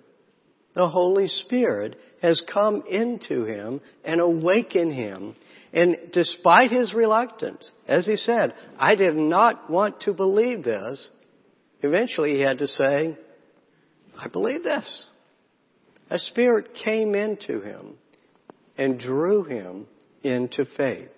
The 0.74 0.88
Holy 0.88 1.26
Spirit 1.26 1.98
has 2.22 2.42
come 2.52 2.84
into 2.88 3.44
him 3.44 3.80
and 4.04 4.20
awakened 4.20 4.92
him. 4.92 5.34
And 5.72 5.96
despite 6.12 6.70
his 6.70 6.94
reluctance, 6.94 7.70
as 7.88 8.06
he 8.06 8.16
said, 8.16 8.54
I 8.78 8.94
did 8.94 9.16
not 9.16 9.70
want 9.70 10.02
to 10.02 10.12
believe 10.12 10.64
this, 10.64 11.10
eventually 11.82 12.34
he 12.34 12.40
had 12.40 12.58
to 12.58 12.66
say, 12.66 13.16
I 14.16 14.28
believe 14.28 14.62
this. 14.62 15.06
A 16.10 16.18
spirit 16.18 16.74
came 16.84 17.14
into 17.14 17.60
him 17.60 17.94
and 18.76 18.98
drew 18.98 19.44
him 19.44 19.86
into 20.22 20.64
faith. 20.76 21.10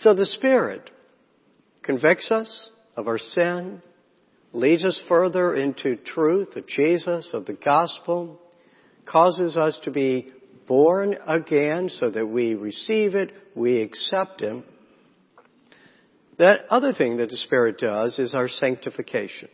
So 0.00 0.14
the 0.14 0.26
Spirit 0.26 0.90
convicts 1.82 2.30
us 2.30 2.70
of 2.96 3.06
our 3.06 3.18
sin, 3.18 3.82
leads 4.52 4.84
us 4.84 5.00
further 5.08 5.54
into 5.54 5.96
truth 5.96 6.56
of 6.56 6.66
Jesus, 6.66 7.30
of 7.34 7.44
the 7.44 7.52
gospel, 7.52 8.40
causes 9.04 9.56
us 9.58 9.78
to 9.84 9.90
be 9.90 10.32
born 10.66 11.16
again 11.26 11.90
so 11.90 12.10
that 12.10 12.26
we 12.26 12.54
receive 12.54 13.14
it, 13.14 13.30
we 13.54 13.82
accept 13.82 14.40
Him. 14.40 14.64
That 16.38 16.60
other 16.70 16.94
thing 16.94 17.18
that 17.18 17.28
the 17.28 17.36
Spirit 17.36 17.76
does 17.78 18.18
is 18.18 18.34
our 18.34 18.48
sanctification. 18.48 19.50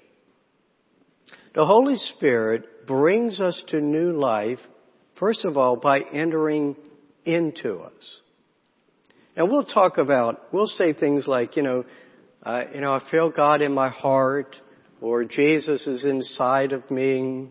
The 1.56 1.66
Holy 1.66 1.96
Spirit 1.96 2.86
brings 2.86 3.40
us 3.40 3.60
to 3.68 3.80
new 3.80 4.12
life, 4.12 4.60
first 5.18 5.44
of 5.44 5.56
all, 5.56 5.74
by 5.74 6.00
entering 6.12 6.76
into 7.24 7.78
us. 7.78 8.20
And 9.36 9.50
we'll 9.50 9.64
talk 9.64 9.98
about, 9.98 10.52
we'll 10.52 10.66
say 10.66 10.94
things 10.94 11.26
like, 11.26 11.56
you 11.56 11.62
know, 11.62 11.84
uh, 12.42 12.62
you 12.74 12.80
know, 12.80 12.94
I 12.94 13.02
feel 13.10 13.30
God 13.30 13.60
in 13.60 13.72
my 13.72 13.90
heart, 13.90 14.56
or 15.00 15.24
Jesus 15.24 15.86
is 15.86 16.04
inside 16.04 16.72
of 16.72 16.90
me. 16.90 17.48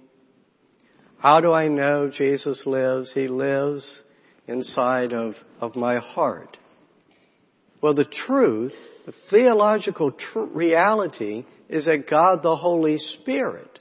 How 1.19 1.41
do 1.41 1.53
I 1.53 1.67
know 1.67 2.09
Jesus 2.09 2.63
lives? 2.65 3.11
He 3.13 3.27
lives 3.27 4.01
inside 4.47 5.13
of, 5.13 5.35
of 5.59 5.75
my 5.75 5.99
heart. 5.99 6.57
Well, 7.81 7.93
the 7.93 8.05
truth, 8.05 8.73
the 9.05 9.13
theological 9.29 10.11
tr- 10.11 10.39
reality 10.39 11.45
is 11.69 11.85
that 11.85 12.09
God 12.09 12.41
the 12.41 12.55
Holy 12.55 12.97
Spirit 12.97 13.79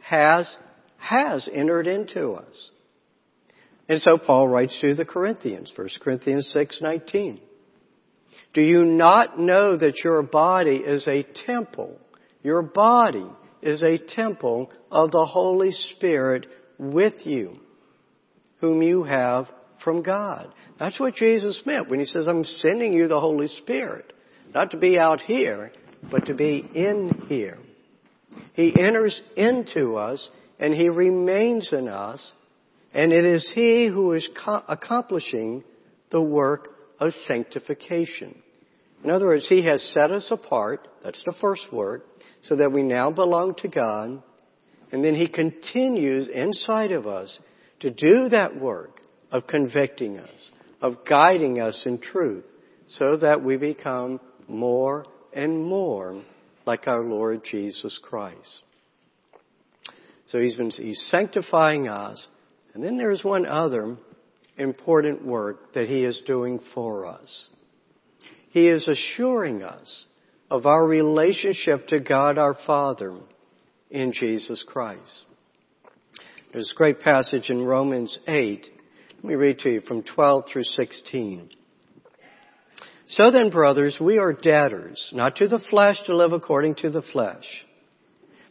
has, 0.00 0.54
has 0.98 1.48
entered 1.52 1.86
into 1.86 2.32
us. 2.32 2.70
And 3.88 4.00
so 4.00 4.16
Paul 4.16 4.48
writes 4.48 4.78
to 4.80 4.94
the 4.94 5.04
Corinthians, 5.04 5.72
1 5.74 5.88
Corinthians 6.00 6.54
6:19. 6.54 7.40
Do 8.54 8.60
you 8.60 8.84
not 8.84 9.38
know 9.38 9.76
that 9.76 10.04
your 10.04 10.22
body 10.22 10.76
is 10.76 11.06
a 11.08 11.26
temple? 11.46 11.98
Your 12.42 12.62
body 12.62 13.26
is 13.62 13.82
a 13.82 13.98
temple 13.98 14.70
of 14.90 15.10
the 15.10 15.24
Holy 15.24 15.70
Spirit 15.70 16.46
with 16.78 17.26
you, 17.26 17.58
whom 18.60 18.82
you 18.82 19.04
have 19.04 19.46
from 19.82 20.02
God. 20.02 20.52
That's 20.78 20.98
what 20.98 21.14
Jesus 21.14 21.62
meant 21.64 21.88
when 21.88 22.00
he 22.00 22.06
says, 22.06 22.26
I'm 22.26 22.44
sending 22.44 22.92
you 22.92 23.08
the 23.08 23.20
Holy 23.20 23.48
Spirit. 23.48 24.12
Not 24.54 24.72
to 24.72 24.76
be 24.76 24.98
out 24.98 25.20
here, 25.20 25.72
but 26.10 26.26
to 26.26 26.34
be 26.34 26.68
in 26.74 27.24
here. 27.28 27.58
He 28.54 28.74
enters 28.78 29.20
into 29.36 29.96
us 29.96 30.28
and 30.58 30.74
he 30.74 30.88
remains 30.88 31.72
in 31.72 31.88
us 31.88 32.32
and 32.94 33.12
it 33.12 33.24
is 33.24 33.50
He 33.54 33.86
who 33.86 34.12
is 34.12 34.28
co- 34.44 34.62
accomplishing 34.68 35.64
the 36.10 36.20
work 36.20 36.68
of 37.00 37.12
sanctification. 37.26 38.42
In 39.02 39.10
other 39.10 39.26
words, 39.26 39.48
He 39.48 39.64
has 39.64 39.82
set 39.92 40.10
us 40.10 40.28
apart, 40.30 40.86
that's 41.02 41.22
the 41.24 41.34
first 41.40 41.72
work, 41.72 42.06
so 42.42 42.56
that 42.56 42.72
we 42.72 42.82
now 42.82 43.10
belong 43.10 43.54
to 43.56 43.68
God. 43.68 44.22
And 44.92 45.02
then 45.02 45.14
He 45.14 45.26
continues 45.26 46.28
inside 46.28 46.92
of 46.92 47.06
us 47.06 47.38
to 47.80 47.90
do 47.90 48.28
that 48.28 48.60
work 48.60 49.00
of 49.30 49.46
convicting 49.46 50.18
us, 50.18 50.50
of 50.80 51.04
guiding 51.08 51.60
us 51.60 51.82
in 51.86 51.98
truth, 51.98 52.44
so 52.86 53.16
that 53.16 53.42
we 53.42 53.56
become 53.56 54.20
more 54.46 55.06
and 55.32 55.64
more 55.64 56.22
like 56.66 56.86
our 56.86 57.02
Lord 57.02 57.42
Jesus 57.50 57.98
Christ. 58.02 58.62
So 60.26 60.38
He's 60.38 60.54
been, 60.54 60.70
He's 60.70 61.02
sanctifying 61.06 61.88
us 61.88 62.24
and 62.74 62.82
then 62.82 62.96
there's 62.96 63.22
one 63.22 63.46
other 63.46 63.96
important 64.56 65.24
work 65.24 65.74
that 65.74 65.88
He 65.88 66.04
is 66.04 66.22
doing 66.26 66.60
for 66.74 67.06
us. 67.06 67.48
He 68.50 68.68
is 68.68 68.86
assuring 68.86 69.62
us 69.62 70.06
of 70.50 70.66
our 70.66 70.86
relationship 70.86 71.88
to 71.88 72.00
God 72.00 72.36
our 72.36 72.56
Father 72.66 73.18
in 73.90 74.12
Jesus 74.12 74.62
Christ. 74.66 75.24
There's 76.52 76.70
a 76.70 76.76
great 76.76 77.00
passage 77.00 77.48
in 77.48 77.64
Romans 77.64 78.18
8. 78.28 78.66
Let 79.16 79.24
me 79.24 79.34
read 79.34 79.60
to 79.60 79.70
you 79.70 79.80
from 79.80 80.02
12 80.02 80.44
through 80.52 80.64
16. 80.64 81.48
So 83.08 83.30
then, 83.30 83.50
brothers, 83.50 83.96
we 84.00 84.18
are 84.18 84.32
debtors, 84.32 85.10
not 85.14 85.36
to 85.36 85.48
the 85.48 85.58
flesh 85.70 85.96
to 86.06 86.16
live 86.16 86.32
according 86.32 86.76
to 86.76 86.90
the 86.90 87.02
flesh. 87.02 87.44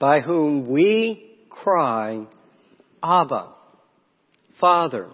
by 0.00 0.20
whom 0.20 0.68
we 0.68 1.36
cry, 1.50 2.26
Abba, 3.02 3.54
Father. 4.60 5.10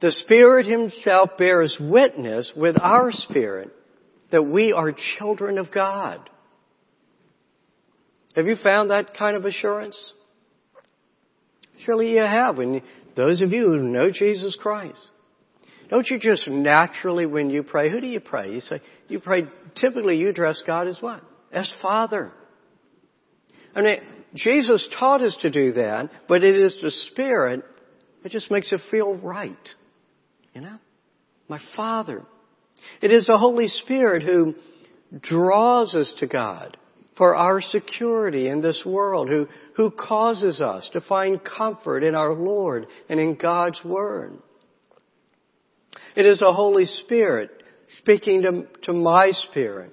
The 0.00 0.10
Spirit 0.10 0.66
Himself 0.66 1.30
bears 1.38 1.76
witness 1.78 2.50
with 2.56 2.76
our 2.80 3.12
spirit 3.12 3.70
that 4.32 4.42
we 4.42 4.72
are 4.72 4.94
children 5.18 5.58
of 5.58 5.72
God. 5.72 6.28
Have 8.34 8.46
you 8.46 8.56
found 8.62 8.90
that 8.90 9.14
kind 9.16 9.36
of 9.36 9.44
assurance? 9.44 10.12
Surely 11.84 12.12
you 12.12 12.20
have 12.20 12.56
when 12.56 12.82
those 13.16 13.40
of 13.40 13.52
you 13.52 13.66
who 13.66 13.78
know 13.78 14.10
Jesus 14.10 14.56
Christ. 14.60 15.04
Don't 15.90 16.06
you 16.08 16.18
just 16.18 16.46
naturally 16.46 17.26
when 17.26 17.50
you 17.50 17.62
pray, 17.62 17.90
who 17.90 18.00
do 18.00 18.06
you 18.06 18.20
pray? 18.20 18.52
You 18.52 18.60
say, 18.60 18.80
you 19.08 19.20
pray, 19.20 19.44
typically 19.76 20.18
you 20.18 20.28
address 20.28 20.62
God 20.66 20.86
as 20.86 20.98
what? 21.00 21.22
As 21.50 21.72
Father. 21.82 22.32
I 23.78 23.82
mean, 23.82 24.00
Jesus 24.34 24.88
taught 24.98 25.22
us 25.22 25.36
to 25.42 25.50
do 25.50 25.74
that, 25.74 26.10
but 26.28 26.42
it 26.42 26.56
is 26.56 26.76
the 26.82 26.90
Spirit 26.90 27.64
that 28.22 28.32
just 28.32 28.50
makes 28.50 28.72
it 28.72 28.80
feel 28.90 29.14
right. 29.14 29.56
You 30.52 30.62
know? 30.62 30.78
My 31.48 31.60
Father. 31.76 32.24
It 33.00 33.12
is 33.12 33.26
the 33.26 33.38
Holy 33.38 33.68
Spirit 33.68 34.24
who 34.24 34.56
draws 35.20 35.94
us 35.94 36.12
to 36.18 36.26
God 36.26 36.76
for 37.16 37.36
our 37.36 37.60
security 37.60 38.48
in 38.48 38.62
this 38.62 38.82
world, 38.84 39.28
who, 39.28 39.46
who 39.76 39.92
causes 39.92 40.60
us 40.60 40.90
to 40.92 41.00
find 41.00 41.40
comfort 41.44 42.02
in 42.02 42.16
our 42.16 42.34
Lord 42.34 42.86
and 43.08 43.20
in 43.20 43.36
God's 43.36 43.80
Word. 43.84 44.38
It 46.16 46.26
is 46.26 46.40
the 46.40 46.52
Holy 46.52 46.84
Spirit 46.84 47.50
speaking 47.98 48.42
to, 48.42 48.66
to 48.86 48.92
my 48.92 49.30
spirit 49.30 49.92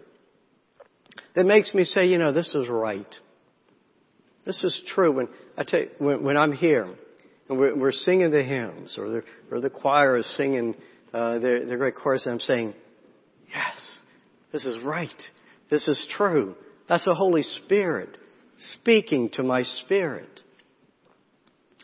that 1.35 1.45
makes 1.45 1.71
me 1.75 1.83
say, 1.83 2.07
you 2.07 2.17
know, 2.17 2.31
this 2.31 2.53
is 2.55 2.67
right. 2.67 3.13
This 4.45 4.63
is 4.63 4.83
true. 4.93 5.11
When 5.11 5.27
I 5.57 5.63
tell 5.63 5.81
you, 5.81 5.89
when, 5.97 6.23
when 6.23 6.37
I'm 6.37 6.53
here 6.53 6.87
and 7.49 7.59
we're, 7.59 7.75
we're, 7.75 7.91
singing 7.91 8.31
the 8.31 8.43
hymns 8.43 8.95
or 8.97 9.09
the, 9.09 9.23
or 9.51 9.59
the 9.59 9.69
choir 9.69 10.17
is 10.17 10.35
singing 10.37 10.75
uh, 11.13 11.39
their, 11.39 11.65
their 11.65 11.77
great 11.77 11.95
chorus, 11.95 12.25
and 12.25 12.33
I'm 12.33 12.39
saying, 12.39 12.73
yes, 13.49 13.99
this 14.51 14.65
is 14.65 14.83
right. 14.83 15.09
This 15.69 15.87
is 15.87 16.05
true. 16.15 16.55
That's 16.87 17.05
the 17.05 17.15
Holy 17.15 17.41
Spirit 17.41 18.17
speaking 18.73 19.29
to 19.33 19.43
my 19.43 19.63
spirit. 19.63 20.29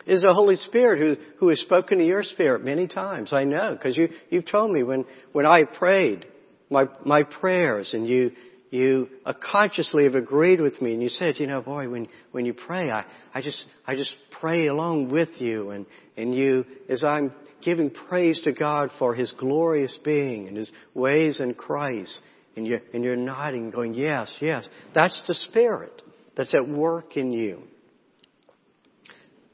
It 0.05 0.13
is 0.13 0.21
the 0.21 0.33
Holy 0.33 0.55
Spirit 0.55 0.99
who, 0.99 1.23
who 1.37 1.49
has 1.49 1.59
spoken 1.59 1.99
to 1.99 2.05
your 2.05 2.23
spirit 2.23 2.63
many 2.63 2.87
times. 2.87 3.33
I 3.33 3.43
know, 3.43 3.75
because 3.75 3.95
you, 3.97 4.09
you've 4.29 4.49
told 4.49 4.71
me 4.71 4.83
when, 4.83 5.05
when 5.31 5.45
I 5.45 5.63
prayed 5.63 6.25
my, 6.69 6.85
my 7.05 7.23
prayers 7.23 7.93
and 7.93 8.07
you, 8.07 8.31
you 8.71 9.09
uh, 9.25 9.33
consciously 9.33 10.05
have 10.05 10.15
agreed 10.15 10.61
with 10.61 10.81
me 10.81 10.93
and 10.93 11.03
you 11.03 11.09
said, 11.09 11.35
you 11.37 11.45
know, 11.45 11.61
boy, 11.61 11.89
when, 11.89 12.07
when 12.31 12.45
you 12.45 12.53
pray, 12.53 12.89
I, 12.89 13.05
I 13.33 13.41
just, 13.41 13.63
I 13.85 13.95
just 13.95 14.13
pray 14.39 14.67
along 14.67 15.11
with 15.11 15.29
you 15.39 15.71
and, 15.71 15.85
and 16.17 16.33
you, 16.33 16.65
as 16.89 17.03
I'm 17.03 17.33
giving 17.61 17.91
praise 17.91 18.41
to 18.45 18.53
God 18.53 18.89
for 18.97 19.13
His 19.13 19.31
glorious 19.37 19.97
being 20.03 20.47
and 20.47 20.55
His 20.55 20.71
ways 20.93 21.41
in 21.41 21.53
Christ, 21.53 22.17
and 22.55 22.65
you're, 22.65 22.81
and 22.93 23.03
you're 23.03 23.15
nodding 23.15 23.71
going, 23.71 23.93
yes, 23.93 24.33
yes. 24.39 24.67
That's 24.95 25.21
the 25.27 25.33
Spirit 25.33 26.01
that's 26.35 26.55
at 26.55 26.67
work 26.67 27.17
in 27.17 27.31
you. 27.33 27.63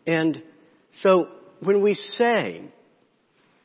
And 0.05 0.41
so 1.01 1.27
when 1.59 1.81
we 1.81 1.95
say, 1.95 2.69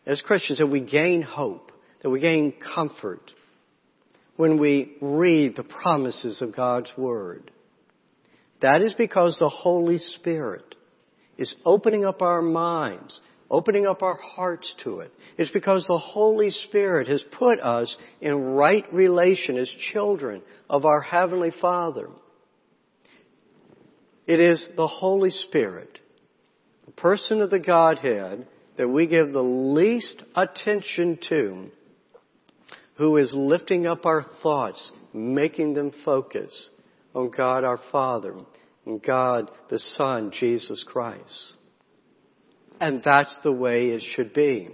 as 0.06 0.22
Christians, 0.22 0.58
that 0.58 0.66
we 0.66 0.80
gain 0.80 1.22
hope, 1.22 1.72
that 2.02 2.10
we 2.10 2.20
gain 2.20 2.54
comfort, 2.74 3.30
when 4.42 4.58
we 4.58 4.96
read 5.00 5.54
the 5.54 5.62
promises 5.62 6.42
of 6.42 6.56
God's 6.56 6.90
Word. 6.96 7.52
That 8.60 8.82
is 8.82 8.92
because 8.92 9.36
the 9.38 9.48
Holy 9.48 9.98
Spirit 9.98 10.74
is 11.38 11.54
opening 11.64 12.04
up 12.04 12.22
our 12.22 12.42
minds, 12.42 13.20
opening 13.48 13.86
up 13.86 14.02
our 14.02 14.16
hearts 14.16 14.74
to 14.82 14.98
it. 14.98 15.12
It's 15.38 15.52
because 15.52 15.84
the 15.86 15.96
Holy 15.96 16.50
Spirit 16.50 17.06
has 17.06 17.22
put 17.38 17.60
us 17.60 17.96
in 18.20 18.34
right 18.34 18.84
relation 18.92 19.56
as 19.56 19.70
children 19.92 20.42
of 20.68 20.84
our 20.86 21.02
Heavenly 21.02 21.52
Father. 21.60 22.08
It 24.26 24.40
is 24.40 24.66
the 24.74 24.88
Holy 24.88 25.30
Spirit, 25.30 26.00
the 26.86 26.90
person 26.90 27.42
of 27.42 27.50
the 27.50 27.60
Godhead, 27.60 28.48
that 28.76 28.88
we 28.88 29.06
give 29.06 29.32
the 29.32 29.40
least 29.40 30.20
attention 30.34 31.20
to 31.28 31.70
who 32.96 33.16
is 33.16 33.32
lifting 33.34 33.86
up 33.86 34.04
our 34.06 34.26
thoughts, 34.42 34.92
making 35.12 35.74
them 35.74 35.92
focus 36.04 36.70
on 37.14 37.30
God 37.30 37.64
our 37.64 37.80
Father 37.90 38.34
and 38.86 39.02
God 39.02 39.50
the 39.70 39.78
Son, 39.78 40.32
Jesus 40.32 40.84
Christ. 40.86 41.56
And 42.80 43.02
that's 43.04 43.34
the 43.42 43.52
way 43.52 43.90
it 43.90 44.02
should 44.14 44.32
be. 44.32 44.68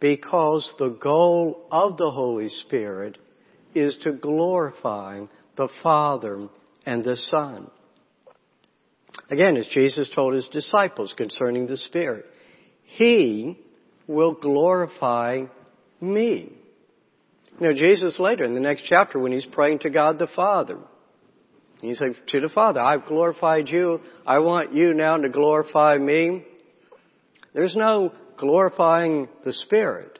Because 0.00 0.72
the 0.78 0.90
goal 0.90 1.66
of 1.70 1.96
the 1.96 2.10
Holy 2.10 2.48
Spirit 2.48 3.18
is 3.74 3.96
to 4.02 4.12
glorify 4.12 5.20
the 5.56 5.68
Father 5.82 6.48
and 6.86 7.04
the 7.04 7.16
Son. 7.16 7.70
Again, 9.30 9.56
as 9.56 9.66
Jesus 9.68 10.10
told 10.14 10.34
his 10.34 10.46
disciples 10.52 11.14
concerning 11.16 11.66
the 11.66 11.76
Spirit, 11.76 12.26
He 12.84 13.58
will 14.06 14.34
glorify 14.34 15.44
me. 16.00 16.52
You 17.60 17.68
know, 17.68 17.74
Jesus 17.74 18.18
later 18.18 18.44
in 18.44 18.54
the 18.54 18.60
next 18.60 18.84
chapter 18.88 19.18
when 19.18 19.32
he's 19.32 19.46
praying 19.46 19.80
to 19.80 19.90
God 19.90 20.18
the 20.18 20.26
Father, 20.34 20.78
he 21.80 21.94
said 21.94 22.14
to 22.28 22.40
the 22.40 22.48
Father, 22.48 22.80
I've 22.80 23.06
glorified 23.06 23.68
you. 23.68 24.00
I 24.26 24.38
want 24.38 24.72
you 24.72 24.94
now 24.94 25.16
to 25.16 25.28
glorify 25.28 25.98
me. 25.98 26.44
There's 27.54 27.74
no 27.74 28.12
glorifying 28.38 29.28
the 29.44 29.52
Spirit. 29.52 30.18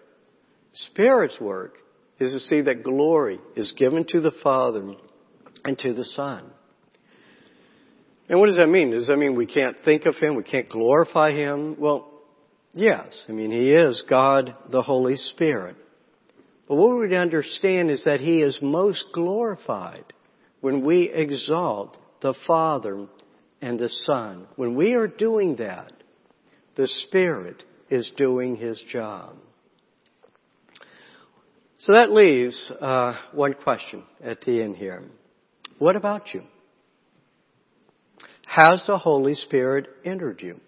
Spirit's 0.73 1.41
work 1.41 1.77
is 2.19 2.33
to 2.33 2.41
see 2.41 2.63
that 2.63 2.83
glory 2.83 3.41
is 3.57 3.73
given 3.79 4.05
to 4.09 4.21
the 4.21 4.33
Father 4.43 4.95
and 5.65 5.79
to 5.79 5.95
the 5.95 6.05
Son. 6.05 6.51
And 8.29 8.41
what 8.41 8.47
does 8.47 8.57
that 8.57 8.69
mean? 8.69 8.91
Does 8.91 9.09
that 9.09 9.17
mean 9.17 9.37
we 9.37 9.47
can't 9.47 9.77
think 9.85 10.07
of 10.07 10.17
Him? 10.17 10.37
We 10.37 10.43
can't 10.43 10.69
glorify 10.69 11.33
Him? 11.33 11.77
Well, 11.79 12.09
yes. 12.73 13.25
I 13.29 13.33
mean, 13.33 13.51
He 13.51 13.71
is 13.71 14.05
God 14.09 14.55
the 14.71 14.83
Holy 14.83 15.17
Spirit. 15.17 15.77
But 16.73 16.79
what 16.79 17.01
we 17.01 17.15
understand 17.15 17.91
is 17.91 18.03
that 18.05 18.21
He 18.21 18.41
is 18.41 18.59
most 18.63 19.05
glorified 19.13 20.11
when 20.63 20.83
we 20.83 21.11
exalt 21.11 21.99
the 22.23 22.33
Father 22.47 23.09
and 23.61 23.79
the 23.79 23.91
Son. 23.91 24.47
When 24.57 24.75
we 24.75 24.95
are 24.95 25.07
doing 25.07 25.57
that, 25.57 25.93
the 26.75 26.89
Spirit 26.89 27.63
is 27.91 28.11
doing 28.17 28.57
His 28.57 28.83
job. 28.91 29.37
So 31.77 31.93
that 31.93 32.11
leaves 32.11 32.73
uh, 32.81 33.19
one 33.33 33.53
question 33.53 34.05
at 34.25 34.41
the 34.41 34.63
end 34.63 34.77
here. 34.77 35.03
What 35.79 35.97
about 35.97 36.33
you? 36.33 36.43
Has 38.47 38.83
the 38.87 38.97
Holy 38.97 39.35
Spirit 39.35 39.89
entered 40.07 40.41
you? 40.41 40.59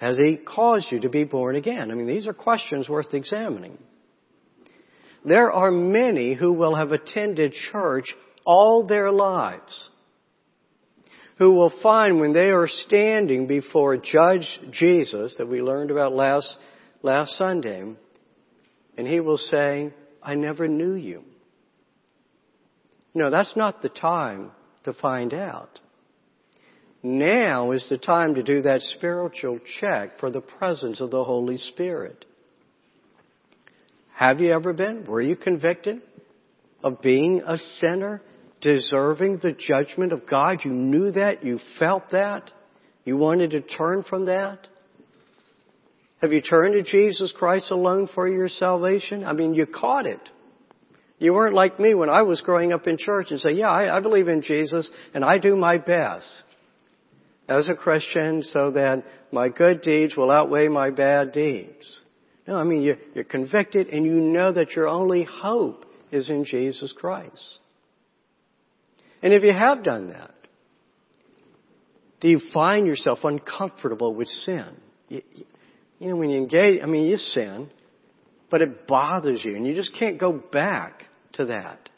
Has 0.00 0.16
He 0.16 0.36
caused 0.36 0.92
you 0.92 1.00
to 1.00 1.08
be 1.08 1.24
born 1.24 1.56
again? 1.56 1.90
I 1.90 1.94
mean, 1.94 2.06
these 2.06 2.26
are 2.26 2.34
questions 2.34 2.88
worth 2.88 3.12
examining. 3.14 3.78
There 5.24 5.52
are 5.52 5.70
many 5.70 6.34
who 6.34 6.52
will 6.52 6.74
have 6.74 6.92
attended 6.92 7.52
church 7.72 8.14
all 8.44 8.86
their 8.86 9.10
lives 9.12 9.90
who 11.38 11.52
will 11.52 11.72
find 11.82 12.20
when 12.20 12.32
they 12.32 12.50
are 12.50 12.68
standing 12.68 13.46
before 13.46 13.96
Judge 13.96 14.60
Jesus 14.72 15.34
that 15.38 15.48
we 15.48 15.62
learned 15.62 15.90
about 15.90 16.12
last, 16.12 16.56
last 17.02 17.36
Sunday, 17.36 17.94
and 18.96 19.06
he 19.06 19.20
will 19.20 19.38
say, 19.38 19.92
I 20.20 20.34
never 20.34 20.66
knew 20.66 20.94
you. 20.94 21.22
No, 23.14 23.30
that's 23.30 23.56
not 23.56 23.82
the 23.82 23.88
time 23.88 24.50
to 24.84 24.92
find 24.92 25.32
out. 25.32 25.78
Now 27.02 27.70
is 27.70 27.86
the 27.88 27.98
time 27.98 28.34
to 28.34 28.42
do 28.42 28.62
that 28.62 28.82
spiritual 28.82 29.60
check 29.80 30.18
for 30.18 30.30
the 30.30 30.40
presence 30.40 31.00
of 31.00 31.10
the 31.10 31.22
Holy 31.22 31.56
Spirit. 31.56 32.24
Have 34.14 34.40
you 34.40 34.52
ever 34.52 34.72
been? 34.72 35.04
Were 35.06 35.22
you 35.22 35.36
convicted 35.36 36.02
of 36.82 37.00
being 37.00 37.42
a 37.46 37.56
sinner, 37.80 38.20
deserving 38.60 39.38
the 39.38 39.52
judgment 39.52 40.12
of 40.12 40.28
God? 40.28 40.64
You 40.64 40.72
knew 40.72 41.12
that? 41.12 41.44
You 41.44 41.60
felt 41.78 42.10
that? 42.10 42.50
You 43.04 43.16
wanted 43.16 43.52
to 43.52 43.60
turn 43.60 44.02
from 44.02 44.26
that? 44.26 44.66
Have 46.20 46.32
you 46.32 46.40
turned 46.40 46.74
to 46.74 46.82
Jesus 46.82 47.32
Christ 47.36 47.70
alone 47.70 48.08
for 48.12 48.26
your 48.26 48.48
salvation? 48.48 49.24
I 49.24 49.34
mean, 49.34 49.54
you 49.54 49.66
caught 49.66 50.06
it. 50.06 50.20
You 51.20 51.32
weren't 51.32 51.54
like 51.54 51.78
me 51.78 51.94
when 51.94 52.10
I 52.10 52.22
was 52.22 52.40
growing 52.40 52.72
up 52.72 52.88
in 52.88 52.98
church 52.98 53.28
and 53.30 53.38
say, 53.38 53.52
yeah, 53.52 53.70
I, 53.70 53.96
I 53.96 54.00
believe 54.00 54.26
in 54.26 54.42
Jesus 54.42 54.90
and 55.14 55.24
I 55.24 55.38
do 55.38 55.54
my 55.54 55.78
best 55.78 56.44
as 57.48 57.68
a 57.68 57.74
Christian 57.74 58.42
so 58.42 58.70
that 58.72 59.04
my 59.32 59.48
good 59.48 59.80
deeds 59.80 60.16
will 60.16 60.30
outweigh 60.30 60.68
my 60.68 60.90
bad 60.90 61.32
deeds. 61.32 62.02
No, 62.46 62.56
I 62.56 62.64
mean, 62.64 62.82
you're, 62.82 62.98
you're 63.14 63.24
convicted 63.24 63.88
and 63.88 64.04
you 64.04 64.20
know 64.20 64.52
that 64.52 64.72
your 64.72 64.88
only 64.88 65.24
hope 65.24 65.84
is 66.10 66.28
in 66.28 66.44
Jesus 66.44 66.92
Christ. 66.96 67.58
And 69.22 69.32
if 69.32 69.42
you 69.42 69.52
have 69.52 69.82
done 69.82 70.10
that, 70.10 70.34
do 72.20 72.28
you 72.28 72.40
find 72.52 72.86
yourself 72.86 73.20
uncomfortable 73.24 74.14
with 74.14 74.28
sin? 74.28 74.76
You, 75.08 75.22
you 75.98 76.08
know, 76.08 76.16
when 76.16 76.30
you 76.30 76.38
engage, 76.38 76.82
I 76.82 76.86
mean, 76.86 77.04
you 77.04 77.16
sin, 77.16 77.70
but 78.50 78.62
it 78.62 78.86
bothers 78.86 79.42
you 79.44 79.56
and 79.56 79.66
you 79.66 79.74
just 79.74 79.94
can't 79.98 80.18
go 80.18 80.32
back 80.32 81.04
to 81.34 81.46
that. 81.46 81.88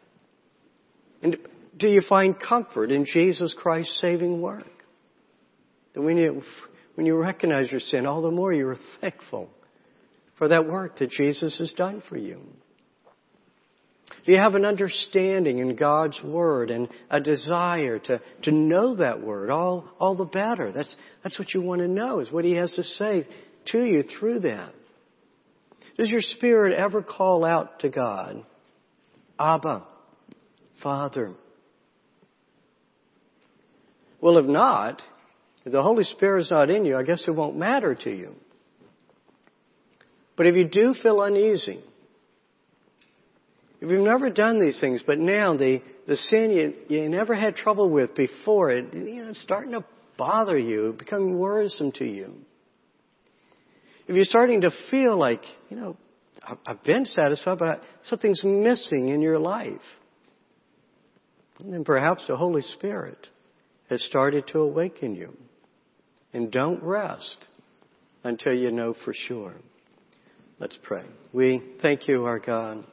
And 1.22 1.36
do 1.76 1.88
you 1.88 2.02
find 2.06 2.34
comfort 2.38 2.90
in 2.90 3.04
Jesus 3.04 3.54
Christ's 3.56 4.00
saving 4.00 4.40
work? 4.40 4.66
That 5.94 6.02
when 6.02 6.16
you, 6.16 6.42
when 6.94 7.06
you 7.06 7.16
recognize 7.16 7.70
your 7.70 7.80
sin, 7.80 8.06
all 8.06 8.22
the 8.22 8.30
more 8.30 8.52
you're 8.52 8.78
thankful 9.00 9.50
for 10.38 10.48
that 10.48 10.66
work 10.66 10.98
that 10.98 11.10
Jesus 11.10 11.58
has 11.58 11.72
done 11.72 12.02
for 12.08 12.16
you. 12.16 12.40
Do 14.24 14.32
you 14.32 14.38
have 14.38 14.54
an 14.54 14.64
understanding 14.64 15.58
in 15.58 15.76
God's 15.76 16.20
Word 16.22 16.70
and 16.70 16.88
a 17.10 17.20
desire 17.20 17.98
to, 17.98 18.20
to 18.42 18.52
know 18.52 18.96
that 18.96 19.22
Word? 19.22 19.50
All, 19.50 19.88
all 19.98 20.14
the 20.14 20.24
better. 20.24 20.72
That's, 20.72 20.94
that's 21.22 21.38
what 21.38 21.54
you 21.54 21.62
want 21.62 21.80
to 21.80 21.88
know, 21.88 22.20
is 22.20 22.30
what 22.30 22.44
He 22.44 22.54
has 22.54 22.72
to 22.72 22.82
say 22.82 23.26
to 23.72 23.84
you 23.84 24.04
through 24.18 24.40
that. 24.40 24.72
Does 25.96 26.10
your 26.10 26.20
spirit 26.20 26.74
ever 26.74 27.02
call 27.02 27.44
out 27.44 27.80
to 27.80 27.88
God? 27.88 28.44
Abba, 29.38 29.84
Father. 30.82 31.34
Well, 34.20 34.38
if 34.38 34.46
not, 34.46 35.02
if 35.64 35.72
the 35.72 35.82
Holy 35.82 36.04
Spirit 36.04 36.42
is 36.42 36.50
not 36.50 36.70
in 36.70 36.84
you, 36.84 36.96
I 36.96 37.02
guess 37.02 37.24
it 37.26 37.32
won't 37.32 37.56
matter 37.56 37.94
to 37.94 38.10
you. 38.10 38.34
But 40.36 40.46
if 40.46 40.54
you 40.54 40.66
do 40.66 40.94
feel 41.02 41.20
uneasy, 41.20 41.80
if 43.80 43.90
you've 43.90 44.04
never 44.04 44.30
done 44.30 44.60
these 44.60 44.80
things, 44.80 45.02
but 45.06 45.18
now 45.18 45.56
the, 45.56 45.82
the 46.06 46.16
sin 46.16 46.50
you, 46.50 46.74
you 46.88 47.08
never 47.08 47.34
had 47.34 47.56
trouble 47.56 47.90
with 47.90 48.14
before, 48.14 48.70
it, 48.70 48.92
you 48.94 49.22
know, 49.22 49.30
it's 49.30 49.42
starting 49.42 49.72
to 49.72 49.84
bother 50.16 50.56
you, 50.56 50.94
becoming 50.98 51.38
worrisome 51.38 51.92
to 51.92 52.04
you. 52.04 52.34
If 54.06 54.16
you're 54.16 54.24
starting 54.24 54.62
to 54.62 54.70
feel 54.90 55.16
like, 55.16 55.42
you 55.68 55.76
know, 55.76 55.96
I've 56.66 56.82
been 56.84 57.04
satisfied, 57.04 57.58
but 57.58 57.82
something's 58.02 58.42
missing 58.42 59.08
in 59.08 59.20
your 59.20 59.38
life, 59.38 59.80
then 61.62 61.84
perhaps 61.84 62.26
the 62.26 62.36
Holy 62.36 62.62
Spirit 62.62 63.28
has 63.88 64.02
started 64.04 64.46
to 64.48 64.60
awaken 64.60 65.14
you. 65.14 65.36
And 66.32 66.50
don't 66.50 66.82
rest 66.82 67.48
until 68.22 68.52
you 68.52 68.70
know 68.70 68.94
for 69.04 69.12
sure. 69.12 69.54
Let's 70.58 70.78
pray. 70.82 71.04
We 71.32 71.62
thank 71.80 72.06
you, 72.06 72.24
our 72.24 72.38
God. 72.38 72.84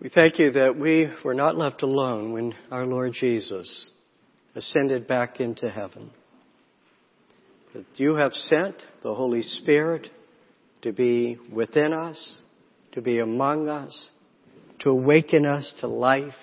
We 0.00 0.10
thank 0.10 0.38
you 0.38 0.52
that 0.52 0.78
we 0.78 1.10
were 1.24 1.34
not 1.34 1.56
left 1.56 1.82
alone 1.82 2.32
when 2.32 2.54
our 2.70 2.86
Lord 2.86 3.12
Jesus 3.18 3.90
ascended 4.54 5.06
back 5.08 5.40
into 5.40 5.68
heaven. 5.68 6.10
That 7.74 7.84
you 7.96 8.14
have 8.14 8.32
sent 8.32 8.76
the 9.02 9.14
Holy 9.14 9.42
Spirit 9.42 10.08
to 10.82 10.92
be 10.92 11.38
within 11.52 11.92
us, 11.92 12.42
to 12.92 13.02
be 13.02 13.18
among 13.18 13.68
us, 13.68 14.10
to 14.80 14.90
awaken 14.90 15.44
us 15.44 15.74
to 15.80 15.88
life, 15.88 16.34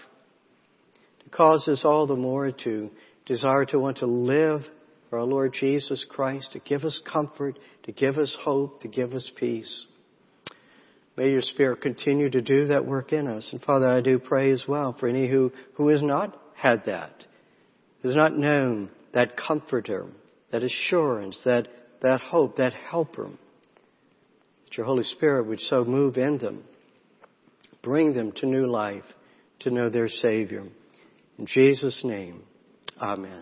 to 1.24 1.30
cause 1.30 1.68
us 1.68 1.84
all 1.86 2.06
the 2.06 2.16
more 2.16 2.52
to 2.52 2.90
desire 3.26 3.66
to 3.66 3.80
want 3.80 3.98
to 3.98 4.06
live 4.06 4.62
for 5.10 5.20
our 5.20 5.26
Lord 5.26 5.56
Jesus 5.60 6.06
Christ, 6.10 6.54
to 6.54 6.60
give 6.60 6.84
us 6.84 7.00
comfort, 7.12 7.58
to 7.84 7.92
give 7.92 8.18
us 8.18 8.36
hope, 8.44 8.82
to 8.82 8.88
give 8.88 9.14
us 9.14 9.30
peace. 9.38 9.86
May 11.16 11.32
your 11.32 11.42
Spirit 11.42 11.82
continue 11.82 12.30
to 12.30 12.42
do 12.42 12.68
that 12.68 12.86
work 12.86 13.14
in 13.14 13.28
us. 13.28 13.48
And 13.52 13.62
Father, 13.62 13.88
I 13.88 14.02
do 14.02 14.18
pray 14.18 14.52
as 14.52 14.66
well 14.68 14.96
for 15.00 15.08
any 15.08 15.30
who, 15.30 15.52
who 15.76 15.90
has 15.90 16.02
not 16.02 16.36
had 16.56 16.86
that, 16.88 17.12
has 18.02 18.16
not 18.16 18.36
known 18.36 18.90
that 19.14 19.38
comforter, 19.38 20.08
that 20.52 20.64
assurance, 20.64 21.38
that, 21.46 21.68
that 22.02 22.22
hope, 22.22 22.58
that 22.58 22.74
helper, 22.74 23.30
that 24.66 24.78
your 24.78 24.86
Holy 24.86 25.04
Spirit 25.04 25.46
would 25.46 25.60
so 25.60 25.86
move 25.86 26.18
in 26.18 26.40
them, 26.40 26.64
bring 27.84 28.14
them 28.14 28.32
to 28.38 28.48
new 28.48 28.66
life, 28.66 29.04
to 29.60 29.70
know 29.70 29.90
their 29.90 30.10
Savior. 30.10 30.64
In 31.38 31.46
Jesus' 31.46 32.02
name, 32.04 32.42
Amen. 33.02 33.42